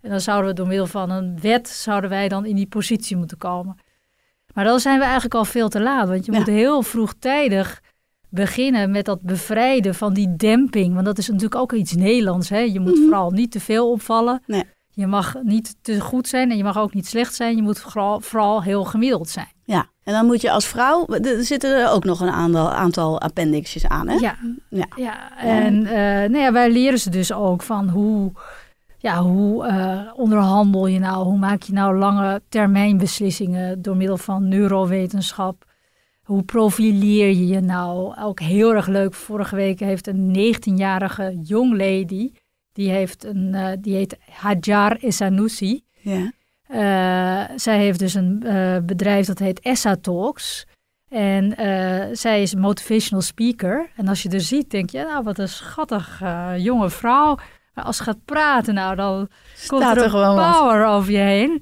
En 0.06 0.12
dan 0.12 0.22
zouden 0.22 0.50
we 0.50 0.56
door 0.56 0.68
middel 0.68 0.88
van 0.88 1.10
een 1.10 1.39
wet 1.41 1.68
zouden 1.70 2.10
wij 2.10 2.28
dan 2.28 2.46
in 2.46 2.56
die 2.56 2.68
positie 2.68 3.18
moeten 3.18 3.38
komen. 3.38 3.76
Maar 4.54 4.63
dan 4.63 4.80
zijn 4.80 4.98
we 4.98 5.04
eigenlijk 5.04 5.36
al 5.36 5.46
veel 5.46 5.70
te 5.70 5.82
laat. 5.82 6.08
Want 6.08 6.26
je 6.26 6.32
Ja. 6.32 6.38
moet 6.38 6.48
heel 6.48 6.82
vroegtijdig 6.82 7.82
beginnen 8.30 8.91
met 8.91 9.06
dat 9.06 9.22
bevrijden 9.22 9.96
van 9.96 10.13
die 10.13 10.36
demping. 10.36 10.94
Want 10.94 11.06
dat 11.06 11.18
is 11.18 11.28
natuurlijk 11.28 11.56
ook 11.56 11.72
iets 11.74 11.94
Nederlands. 11.96 12.50
Hè? 12.50 12.60
Je 12.60 12.80
moet 12.80 12.94
Mhm. 12.96 13.02
vooral 13.04 13.32
niet 13.32 13.52
te 13.52 13.60
veel 13.60 13.91
opvallen. 13.91 14.41
Nee. 14.48 14.63
Je 14.89 15.08
mag 15.08 15.36
niet 15.44 15.76
te 15.82 16.00
goed 16.00 16.28
zijn 16.28 16.52
en 16.52 16.58
je 16.58 16.63
mag 16.63 16.78
ook 16.78 16.94
niet 16.94 17.08
slecht 17.08 17.34
zijn. 17.36 17.56
Je 17.56 17.62
moet 17.62 17.80
vooral, 17.80 18.20
vooral 18.22 18.63
heel 18.63 18.84
gemiddeld 18.84 19.30
zijn. 19.30 19.48
Ja, 19.63 19.86
en 20.04 20.13
dan 20.13 20.26
moet 20.26 20.41
je 20.41 20.52
als 20.52 20.65
vrouw, 20.65 21.08
er 21.08 21.44
zitten 21.44 21.80
er 21.82 21.89
ook 21.91 22.04
nog 22.04 22.20
een 22.22 22.30
aantal, 22.30 22.72
aantal 22.72 23.22
appendixjes 23.22 23.88
aan, 23.88 24.08
hè? 24.08 24.15
Ja, 24.15 24.36
Ja. 24.70 24.86
ja. 24.96 25.38
en 25.38 25.86
eh, 25.86 25.94
nou 26.30 26.38
ja, 26.38 26.52
wij 26.52 26.72
leren 26.72 27.00
ze 27.00 27.10
dus 27.10 27.34
ook 27.34 27.62
van 27.62 27.89
hoe, 27.89 28.32
ja, 29.06 29.22
hoe 29.22 29.65
eh, 29.65 30.12
onderhandel 30.15 30.88
je 30.88 31.00
nou, 31.00 31.26
hoe 31.26 31.38
maak 31.38 31.62
je 31.62 31.74
nou 31.74 31.98
lange 31.98 32.41
termijn 32.50 32.98
beslissingen 32.98 33.82
door 33.82 33.98
middel 33.98 34.18
van 34.18 34.48
neurowetenschap. 34.48 35.65
Hoe 36.24 36.44
profileer 36.44 37.28
je 37.28 37.48
je 37.48 37.60
nou? 37.60 38.15
Ook 38.20 38.39
heel 38.39 38.74
erg 38.74 38.88
leuk. 38.88 39.13
Vorige 39.13 39.56
week 39.56 39.80
heeft 39.80 40.08
een 40.08 40.54
19-jarige 40.54 41.39
young 41.41 41.72
lady, 41.72 42.32
die, 42.74 42.89
heeft 42.89 43.24
een, 43.24 43.54
eh, 43.54 43.72
die 43.80 43.96
heet 43.96 44.18
Hajar 44.30 44.98
Essanusi. 45.02 45.82
Ja. 46.02 46.32
Eh, 46.68 47.58
zij 47.58 47.78
heeft 47.78 48.00
dus 48.00 48.13
een 48.13 48.39
bedrijf 48.86 49.26
dat 49.26 49.39
heet 49.39 49.60
Essa 49.60 49.96
Talks. 49.96 50.65
En 51.10 51.54
zij 52.18 52.41
is 52.41 52.56
motivational 52.56 53.22
speaker. 53.22 53.89
En 53.96 54.08
als 54.08 54.24
je 54.24 54.30
er 54.30 54.41
ziet, 54.41 54.70
denk 54.70 54.89
je, 54.89 55.04
nou 55.04 55.24
wat 55.24 55.38
een 55.38 55.50
schattig 55.50 56.22
jonge 56.58 56.89
vrouw. 56.89 57.38
Maar 57.76 57.86
als 57.86 57.98
ze 57.98 58.04
gaat 58.04 58.26
praten, 58.26 58.74
nou 58.74 58.96
dan 58.96 59.30
komt 59.68 59.82
Staat 59.82 59.98
er 59.98 60.04
er 60.04 60.10
gewoon 60.10 60.36
wat. 60.36 60.52
power 60.60 60.86
over 60.86 61.12
je 61.12 61.18
heen. 61.18 61.62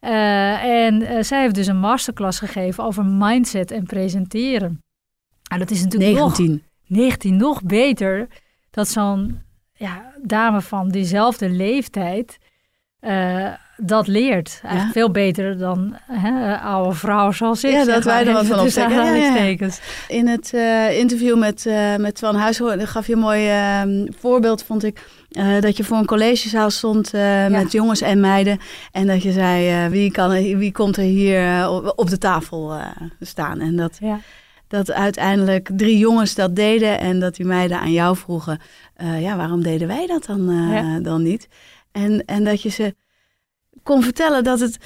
Eh, 0.00 0.64
en 0.64 1.02
eh, 1.02 1.22
zij 1.22 1.40
heeft 1.40 1.54
dus 1.54 1.66
een 1.66 1.78
masterclass 1.78 2.38
gegeven 2.38 2.84
over 2.84 3.04
mindset 3.04 3.70
en 3.70 3.84
presenteren. 3.84 4.82
Nou, 5.48 5.60
dat 5.60 5.70
is 5.70 5.82
natuurlijk 5.82 6.12
nog 6.18 6.38
19. 6.38 6.62
19 6.86 7.36
nog 7.36 7.62
beter 7.62 8.28
dat 8.70 8.88
zo'n 8.88 9.42
ja, 9.72 10.12
dame 10.22 10.60
van 10.60 10.88
diezelfde 10.88 11.48
leeftijd 11.50 12.38
eh, 13.00 13.46
dat 13.76 14.06
leert. 14.06 14.60
Eigenlijk 14.62 14.84
Ja. 14.94 15.00
veel 15.00 15.10
beter 15.10 15.58
dan 15.58 15.96
hè, 16.06 16.56
oude 16.58 16.94
vrouw 16.94 17.30
zoals 17.32 17.64
ik. 17.64 17.70
Ja, 17.70 17.84
dat 17.84 18.04
wij 18.04 18.26
er 18.26 18.32
wat 18.32 18.42
even 18.42 18.54
van 18.56 18.64
opsteken. 18.64 19.66
Ja. 19.66 19.72
In 20.08 20.28
het 20.28 20.52
interview 20.98 21.38
met, 21.38 21.66
met 21.98 22.14
Twan 22.14 22.34
Huishoorn 22.34 22.86
gaf 22.86 23.06
je 23.06 23.12
een 23.12 23.18
mooi 23.18 23.48
eh, 23.48 23.82
voorbeeld, 24.18 24.62
vond 24.62 24.84
ik. 24.84 25.06
Eh, 25.30 25.60
dat 25.60 25.76
je 25.76 25.84
voor 25.84 25.96
een 25.96 26.06
collegezaal 26.06 26.70
stond 26.70 27.14
eh, 27.14 27.46
met 27.46 27.72
jongens 27.72 28.00
en 28.00 28.20
meiden. 28.20 28.58
En 28.92 29.06
dat 29.06 29.22
je 29.22 29.32
zei, 29.32 29.68
eh, 29.84 29.90
wie, 29.90 30.10
kan 30.10 30.30
wie 30.30 30.72
komt 30.72 30.96
er 30.96 31.02
hier 31.02 31.68
op- 31.96 32.10
de 32.10 32.18
tafel 32.18 32.72
staan? 33.20 33.60
En 33.60 33.76
dat, 33.76 33.96
Ja. 34.00 34.20
dat 34.68 34.90
uiteindelijk 34.90 35.70
drie 35.76 35.98
jongens 35.98 36.34
dat 36.34 36.56
deden. 36.56 37.00
En 37.00 37.20
dat 37.20 37.34
die 37.36 37.46
meiden 37.46 37.80
aan 37.80 37.92
jou 37.92 38.16
vroegen, 38.16 38.60
ja, 39.18 39.36
waarom 39.36 39.62
deden 39.62 39.88
wij 39.88 40.06
dat 40.06 40.24
dan, 40.24 40.70
Ja. 40.70 40.98
dan 41.00 41.22
niet? 41.22 41.48
En, 41.92 42.24
en 42.24 42.44
dat 42.44 42.62
je 42.62 42.68
ze 42.68 42.94
kon 43.82 44.02
vertellen 44.02 44.44
dat 44.44 44.60
het, 44.60 44.78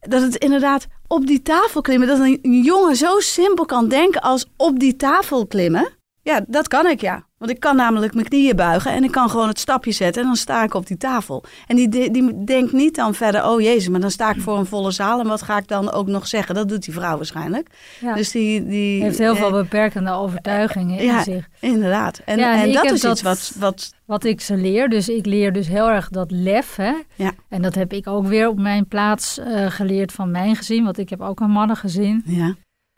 dat 0.00 0.22
het 0.22 0.36
inderdaad 0.36 0.86
op 1.06 1.26
die 1.26 1.42
tafel 1.42 1.80
klimmen, 1.80 2.08
dat 2.08 2.18
een 2.18 2.62
jongen 2.62 2.96
zo 2.96 3.20
simpel 3.20 3.64
kan 3.64 3.88
denken 3.88 4.20
als 4.20 4.46
op 4.56 4.78
die 4.78 4.96
tafel 4.96 5.46
klimmen. 5.46 5.88
Ja, 6.22 6.44
dat 6.48 6.68
kan 6.68 6.86
ik 6.86 7.00
ja. 7.00 7.26
Want 7.44 7.56
ik 7.56 7.62
kan 7.62 7.76
namelijk 7.76 8.14
mijn 8.14 8.28
knieën 8.28 8.56
buigen 8.56 8.92
en 8.92 9.04
ik 9.04 9.10
kan 9.10 9.30
gewoon 9.30 9.48
het 9.48 9.58
stapje 9.58 9.92
zetten 9.92 10.22
en 10.22 10.28
dan 10.28 10.36
sta 10.36 10.62
ik 10.62 10.74
op 10.74 10.86
die 10.86 10.96
tafel. 10.96 11.44
En 11.66 11.76
die, 11.76 11.88
die, 11.88 12.10
die 12.10 12.44
denkt 12.44 12.72
niet 12.72 12.94
dan 12.94 13.14
verder, 13.14 13.44
oh 13.48 13.60
jezus, 13.60 13.88
maar 13.88 14.00
dan 14.00 14.10
sta 14.10 14.30
ik 14.30 14.40
voor 14.40 14.58
een 14.58 14.66
volle 14.66 14.90
zaal 14.90 15.20
en 15.20 15.26
wat 15.26 15.42
ga 15.42 15.56
ik 15.58 15.68
dan 15.68 15.92
ook 15.92 16.06
nog 16.06 16.26
zeggen? 16.26 16.54
Dat 16.54 16.68
doet 16.68 16.84
die 16.84 16.94
vrouw 16.94 17.16
waarschijnlijk. 17.16 17.68
Ja. 18.00 18.14
Dus 18.14 18.30
die, 18.30 18.66
die 18.66 19.02
heeft 19.02 19.18
heel 19.18 19.32
eh, 19.32 19.38
veel 19.40 19.50
beperkende 19.50 20.10
overtuigingen 20.10 20.98
in 20.98 21.04
ja. 21.04 21.22
zich. 21.22 21.48
Inderdaad. 21.60 22.20
En, 22.24 22.38
Ja, 22.38 22.52
en 22.54 22.62
en 22.62 22.72
dat 22.72 22.90
is 22.90 23.00
dat- 23.00 23.12
iets 23.12 23.22
wat, 23.22 23.52
wat 23.58 23.94
Wat 24.04 24.24
ik 24.24 24.40
ze 24.40 24.56
leer, 24.56 24.88
dus 24.88 25.08
ik 25.08 25.26
leer 25.26 25.52
dus 25.52 25.68
heel 25.68 25.90
erg 25.90 26.08
dat 26.08 26.30
lef. 26.30 26.76
Hè? 26.76 26.92
Ja. 27.14 27.32
En 27.48 27.62
dat 27.62 27.74
heb 27.74 27.92
ik 27.92 28.06
ook 28.06 28.26
weer 28.26 28.48
op 28.48 28.58
mijn 28.58 28.86
plaats 28.86 29.38
eh, 29.38 29.70
geleerd 29.70 30.12
van 30.12 30.30
mijn 30.30 30.56
gezin. 30.56 30.84
Want 30.84 30.98
ik 30.98 31.10
heb 31.10 31.20
ook 31.20 31.40
een 31.40 31.50
mannengezin. 31.50 32.22
ja, 32.26 32.54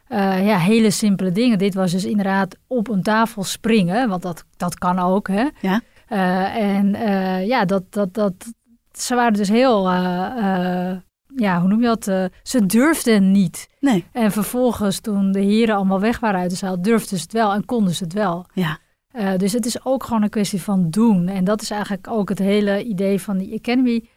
Eh, 0.08 0.46
ja, 0.46 0.58
hele 0.58 0.90
simpele 0.90 1.32
dingen. 1.32 1.58
Dit 1.58 1.74
was 1.74 1.92
dus 1.92 2.04
inderdaad 2.04 2.56
op 2.66 2.88
een 2.88 3.02
tafel 3.02 3.44
springen, 3.44 4.08
want 4.08 4.22
dat, 4.22 4.44
dat 4.56 4.78
kan 4.78 4.98
ook. 4.98 5.28
Hè? 5.28 5.48
Ja. 5.60 5.80
Eh, 6.06 6.56
en 6.56 6.94
eh, 6.94 7.46
ja, 7.46 7.64
dat, 7.64 7.82
dat, 7.90 8.14
dat, 8.14 8.34
ze 8.92 9.14
waren 9.14 9.32
dus 9.32 9.48
heel, 9.48 9.90
ja, 11.36 11.60
hoe 11.60 11.68
noem 11.68 11.80
je 11.80 11.86
dat? 11.86 12.30
Ze 12.42 12.66
durfden 12.66 13.30
niet. 13.30 13.68
Nee. 13.80 14.04
En 14.12 14.32
vervolgens, 14.32 15.00
toen 15.00 15.32
de 15.32 15.40
heren 15.40 15.76
allemaal 15.76 16.00
weg 16.00 16.20
waren 16.20 16.40
uit 16.40 16.50
de 16.50 16.56
zaal, 16.56 16.82
durfden 16.82 17.18
ze 17.18 17.22
het 17.22 17.32
wel 17.32 17.52
en 17.52 17.64
konden 17.64 17.94
ze 17.94 18.04
het 18.04 18.12
wel. 18.12 18.46
Ja. 18.52 18.78
Dus 19.36 19.52
het 19.52 19.66
is 19.66 19.84
ook 19.84 20.04
gewoon 20.04 20.22
een 20.22 20.28
kwestie 20.28 20.62
van 20.62 20.90
doen. 20.90 21.28
En 21.28 21.44
dat 21.44 21.62
is 21.62 21.70
eigenlijk 21.70 22.08
ook 22.08 22.28
het 22.28 22.38
hele 22.38 22.84
idee 22.84 23.20
van 23.20 23.38
die 23.38 23.54
Academy. 23.54 24.08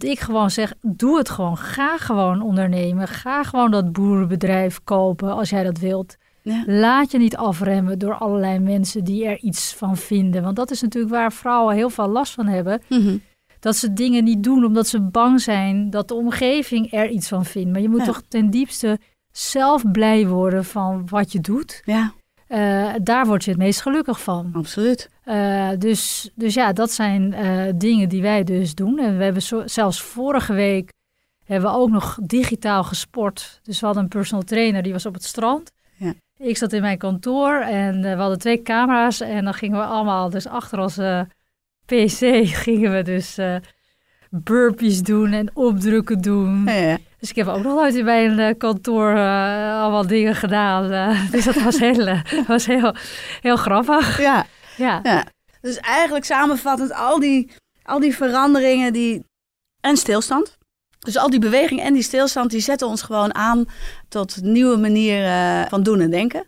Dat 0.00 0.10
ik 0.10 0.20
gewoon 0.20 0.50
zeg, 0.50 0.74
doe 0.82 1.18
het 1.18 1.30
gewoon. 1.30 1.56
Ga 1.56 1.98
gewoon 1.98 2.42
ondernemen. 2.42 3.08
Ga 3.08 3.42
gewoon 3.42 3.70
dat 3.70 3.92
boerenbedrijf 3.92 4.80
kopen 4.84 5.32
als 5.32 5.50
jij 5.50 5.62
dat 5.62 5.78
wilt. 5.78 6.16
Ja. 6.42 6.62
Laat 6.66 7.10
je 7.10 7.18
niet 7.18 7.36
afremmen 7.36 7.98
door 7.98 8.14
allerlei 8.14 8.58
mensen 8.58 9.04
die 9.04 9.26
er 9.26 9.38
iets 9.38 9.74
van 9.74 9.96
vinden. 9.96 10.42
Want 10.42 10.56
dat 10.56 10.70
is 10.70 10.82
natuurlijk 10.82 11.14
waar 11.14 11.32
vrouwen 11.32 11.74
heel 11.74 11.90
veel 11.90 12.08
last 12.08 12.32
van 12.32 12.46
hebben. 12.46 12.82
Mhm. 12.88 13.16
Dat 13.60 13.76
ze 13.76 13.92
dingen 13.92 14.24
niet 14.24 14.42
doen 14.42 14.64
omdat 14.64 14.86
ze 14.88 15.00
bang 15.00 15.40
zijn 15.40 15.90
dat 15.90 16.08
de 16.08 16.14
omgeving 16.14 16.92
er 16.92 17.08
iets 17.08 17.28
van 17.28 17.44
vindt. 17.44 17.70
Maar 17.72 17.80
je 17.80 17.88
moet 17.88 17.98
Ja. 18.00 18.04
toch 18.04 18.22
ten 18.28 18.50
diepste 18.50 18.98
zelf 19.30 19.90
blij 19.92 20.26
worden 20.26 20.64
van 20.64 21.06
wat 21.08 21.32
je 21.32 21.40
doet. 21.40 21.82
Ja, 21.84 22.12
Eh, 22.54 22.94
daar 23.02 23.26
word 23.26 23.44
je 23.44 23.50
het 23.50 23.58
meest 23.58 23.80
gelukkig 23.80 24.22
van. 24.22 24.50
absoluut. 24.52 25.10
Eh, 25.24 25.70
dus, 25.78 26.30
dus 26.34 26.54
ja, 26.54 26.72
dat 26.72 26.90
zijn 26.90 27.32
eh, 27.32 27.72
dingen 27.76 28.08
die 28.08 28.22
wij 28.22 28.44
dus 28.44 28.74
doen. 28.74 28.98
En 28.98 29.16
we 29.16 29.24
hebben 29.24 29.42
zo, 29.42 29.62
zelfs 29.66 30.02
vorige 30.02 30.52
week 30.52 30.92
hebben 31.44 31.70
we 31.70 31.76
ook 31.76 31.90
nog 31.90 32.18
digitaal 32.22 32.84
gesport. 32.84 33.60
Dus 33.62 33.80
we 33.80 33.86
hadden 33.86 34.04
een 34.04 34.08
personal 34.08 34.44
trainer, 34.44 34.82
die 34.82 34.92
was 34.92 35.06
op 35.06 35.14
het 35.14 35.24
strand. 35.24 35.72
Ja. 35.96 36.14
Ik 36.36 36.56
zat 36.56 36.72
in 36.72 36.80
mijn 36.80 36.98
kantoor 36.98 37.60
en 37.60 38.00
we 38.00 38.08
hadden 38.08 38.38
twee 38.38 38.62
camera's. 38.62 39.20
En 39.20 39.44
dan 39.44 39.54
gingen 39.54 39.78
we 39.78 39.84
allemaal, 39.84 40.30
dus 40.30 40.46
achter 40.46 40.78
onze 40.78 41.28
pc 41.84 42.18
gingen 42.66 42.92
we 42.92 43.02
dus 43.02 43.38
burpees 44.42 45.02
doen 45.02 45.32
en 45.32 45.50
opdrukken 45.52 46.20
doen. 46.20 46.64
Ja, 46.64 46.72
ja. 46.72 46.98
Dus 47.18 47.30
ik 47.30 47.36
heb 47.36 47.46
ook 47.46 47.62
nog 47.62 47.74
nooit 47.74 47.94
in 47.94 48.04
mijn 48.04 48.38
eh, 48.38 48.58
kantoor 48.58 49.10
eh, 49.10 49.80
allemaal 49.82 50.06
dingen 50.06 50.34
gedaan. 50.34 50.90
eh. 50.90 51.30
dus 51.32 51.44
dat 51.44 51.62
was, 51.62 51.78
heel, 51.78 52.20
was 52.46 52.66
heel, 52.66 52.94
heel 53.40 53.56
grappig. 53.56 54.20
ja. 54.20 54.46
Ja. 54.76 55.00
Ja. 55.02 55.24
Dus 55.60 55.76
eigenlijk 55.76 56.24
samenvattend, 56.24 56.92
al 56.92 57.20
die, 57.20 57.50
al 57.82 58.00
die 58.00 58.14
veranderingen 58.14 58.92
die... 58.92 59.24
en 59.80 59.96
stilstand. 59.96 60.58
Dus 60.98 61.16
al 61.16 61.30
die 61.30 61.40
beweging 61.40 61.80
en 61.80 61.94
die 61.94 62.02
stilstand, 62.02 62.50
die 62.50 62.60
zetten 62.60 62.86
ons 62.88 63.02
gewoon 63.02 63.34
aan 63.34 63.64
tot 64.08 64.42
nieuwe 64.42 64.76
manieren 64.76 65.68
van 65.68 65.82
doen 65.82 66.00
en 66.00 66.10
denken. 66.10 66.46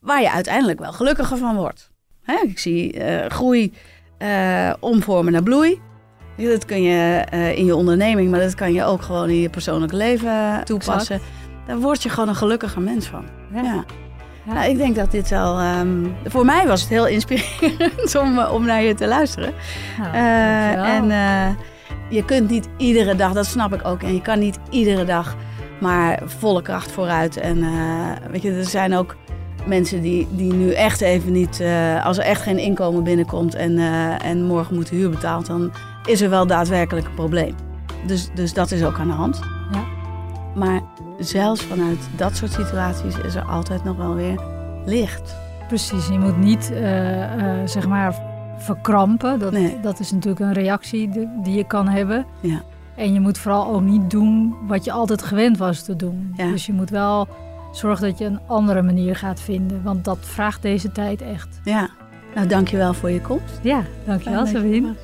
Waar 0.00 0.20
je 0.22 0.30
uiteindelijk 0.30 0.78
wel 0.78 0.92
gelukkiger 0.92 1.36
van 1.36 1.56
wordt. 1.56 1.90
Hè, 2.22 2.36
ik 2.42 2.58
zie 2.58 2.92
eh, 2.92 3.30
groei 3.30 3.72
eh, 4.18 4.72
omvormen 4.80 5.32
naar 5.32 5.42
bloei. 5.42 5.80
Ja, 6.36 6.50
Dat 6.50 6.64
kun 6.64 6.82
je 6.82 7.24
eh, 7.30 7.58
in 7.58 7.64
je 7.64 7.76
onderneming, 7.76 8.30
maar 8.30 8.40
dat 8.40 8.54
kan 8.54 8.72
je 8.72 8.84
ook 8.84 9.02
gewoon 9.02 9.28
in 9.28 9.40
je 9.40 9.48
persoonlijk 9.48 9.92
leven 9.92 10.64
toepassen. 10.64 11.20
Daar 11.66 11.78
word 11.78 12.02
je 12.02 12.08
gewoon 12.08 12.28
een 12.28 12.34
gelukkiger 12.34 12.82
mens 12.82 13.06
van. 13.06 13.24
Ja. 13.54 13.62
Ja. 13.62 13.84
Nou, 14.54 14.70
ik 14.70 14.76
denk 14.76 14.96
dat 14.96 15.10
dit 15.10 15.28
wel. 15.28 15.58
ehm, 15.58 16.04
voor 16.24 16.44
mij 16.44 16.66
was 16.66 16.80
het 16.80 16.90
heel 16.90 17.06
inspirerend 17.06 18.14
om, 18.22 18.38
eh, 18.38 18.52
om 18.52 18.64
naar 18.66 18.82
je 18.82 18.94
te 18.94 19.06
luisteren. 19.06 19.52
Nou, 19.98 20.14
Eh, 20.14 20.94
en 20.96 21.56
je 22.10 22.24
kunt 22.24 22.50
niet 22.50 22.68
iedere 22.76 23.14
dag, 23.14 23.32
dat 23.32 23.46
snap 23.46 23.74
ik 23.74 23.84
ook. 23.86 24.02
En 24.02 24.14
je 24.14 24.20
kan 24.22 24.38
niet 24.38 24.58
iedere 24.70 25.04
dag 25.04 25.36
maar 25.80 26.22
volle 26.24 26.62
kracht 26.62 26.92
vooruit. 26.92 27.36
En 27.36 27.64
weet 28.30 28.42
je, 28.42 28.52
er 28.52 28.64
zijn 28.64 28.94
ook 28.94 29.16
mensen 29.66 30.00
die, 30.02 30.28
die 30.30 30.52
nu 30.52 30.72
echt 30.72 31.00
even 31.00 31.32
niet. 31.32 31.62
als 32.04 32.18
er 32.18 32.24
echt 32.24 32.42
geen 32.42 32.58
inkomen 32.58 33.02
binnenkomt 33.04 33.54
en, 33.54 33.78
en 34.22 34.42
morgen 34.44 34.74
moet 34.74 34.88
de 34.88 34.96
huur 34.96 35.10
betaald, 35.10 35.46
dan 35.46 35.72
is 36.06 36.20
er 36.20 36.30
wel 36.30 36.46
daadwerkelijk 36.46 37.06
een 37.06 37.14
probleem. 37.14 37.54
Dus, 38.06 38.28
dus 38.34 38.52
dat 38.54 38.70
is 38.70 38.84
ook 38.84 38.98
aan 38.98 39.06
de 39.06 39.12
hand. 39.12 39.40
Ja. 39.72 39.84
Maar 40.54 40.80
zelfs 41.18 41.62
vanuit 41.62 41.98
dat 42.16 42.36
soort 42.36 42.52
situaties 42.52 43.18
is 43.18 43.34
er 43.34 43.42
altijd 43.44 43.84
nog 43.84 43.96
wel 43.96 44.14
weer 44.14 44.40
licht. 44.84 45.36
Precies, 45.68 46.06
je 46.06 46.18
moet 46.18 46.38
niet 46.38 46.70
eh, 46.72 47.22
eh, 47.60 47.68
zeg 47.68 47.88
maar 47.88 48.14
verkrampen. 48.58 49.38
Dat, 49.38 49.52
Nee. 49.52 49.80
dat 49.82 50.00
is 50.00 50.12
natuurlijk 50.12 50.40
een 50.40 50.52
reactie 50.52 51.08
die, 51.42 51.54
je 51.54 51.64
kan 51.64 51.88
hebben. 51.88 52.26
Ja. 52.40 52.62
En 52.94 53.12
je 53.12 53.20
moet 53.20 53.38
vooral 53.38 53.74
ook 53.74 53.82
niet 53.82 54.10
doen 54.10 54.54
wat 54.66 54.84
je 54.84 54.92
altijd 54.92 55.22
gewend 55.22 55.58
was 55.58 55.82
te 55.82 55.96
doen. 55.96 56.32
Ja. 56.36 56.50
Dus 56.50 56.66
je 56.66 56.72
moet 56.72 56.90
wel 56.90 57.28
zorgen 57.72 58.08
dat 58.08 58.18
je 58.18 58.24
een 58.24 58.40
andere 58.46 58.82
manier 58.82 59.16
gaat 59.16 59.40
vinden. 59.40 59.82
Want 59.82 60.04
dat 60.04 60.18
vraagt 60.20 60.62
deze 60.62 60.92
tijd 60.92 61.22
echt. 61.22 61.60
Ja, 61.64 61.88
nou 62.34 62.46
dankjewel 62.46 62.94
voor 62.94 63.10
je 63.10 63.20
komst. 63.20 63.58
Ja, 63.62 63.82
dankjewel 64.06 64.40
er 64.40 64.46
Sabine. 64.46 64.94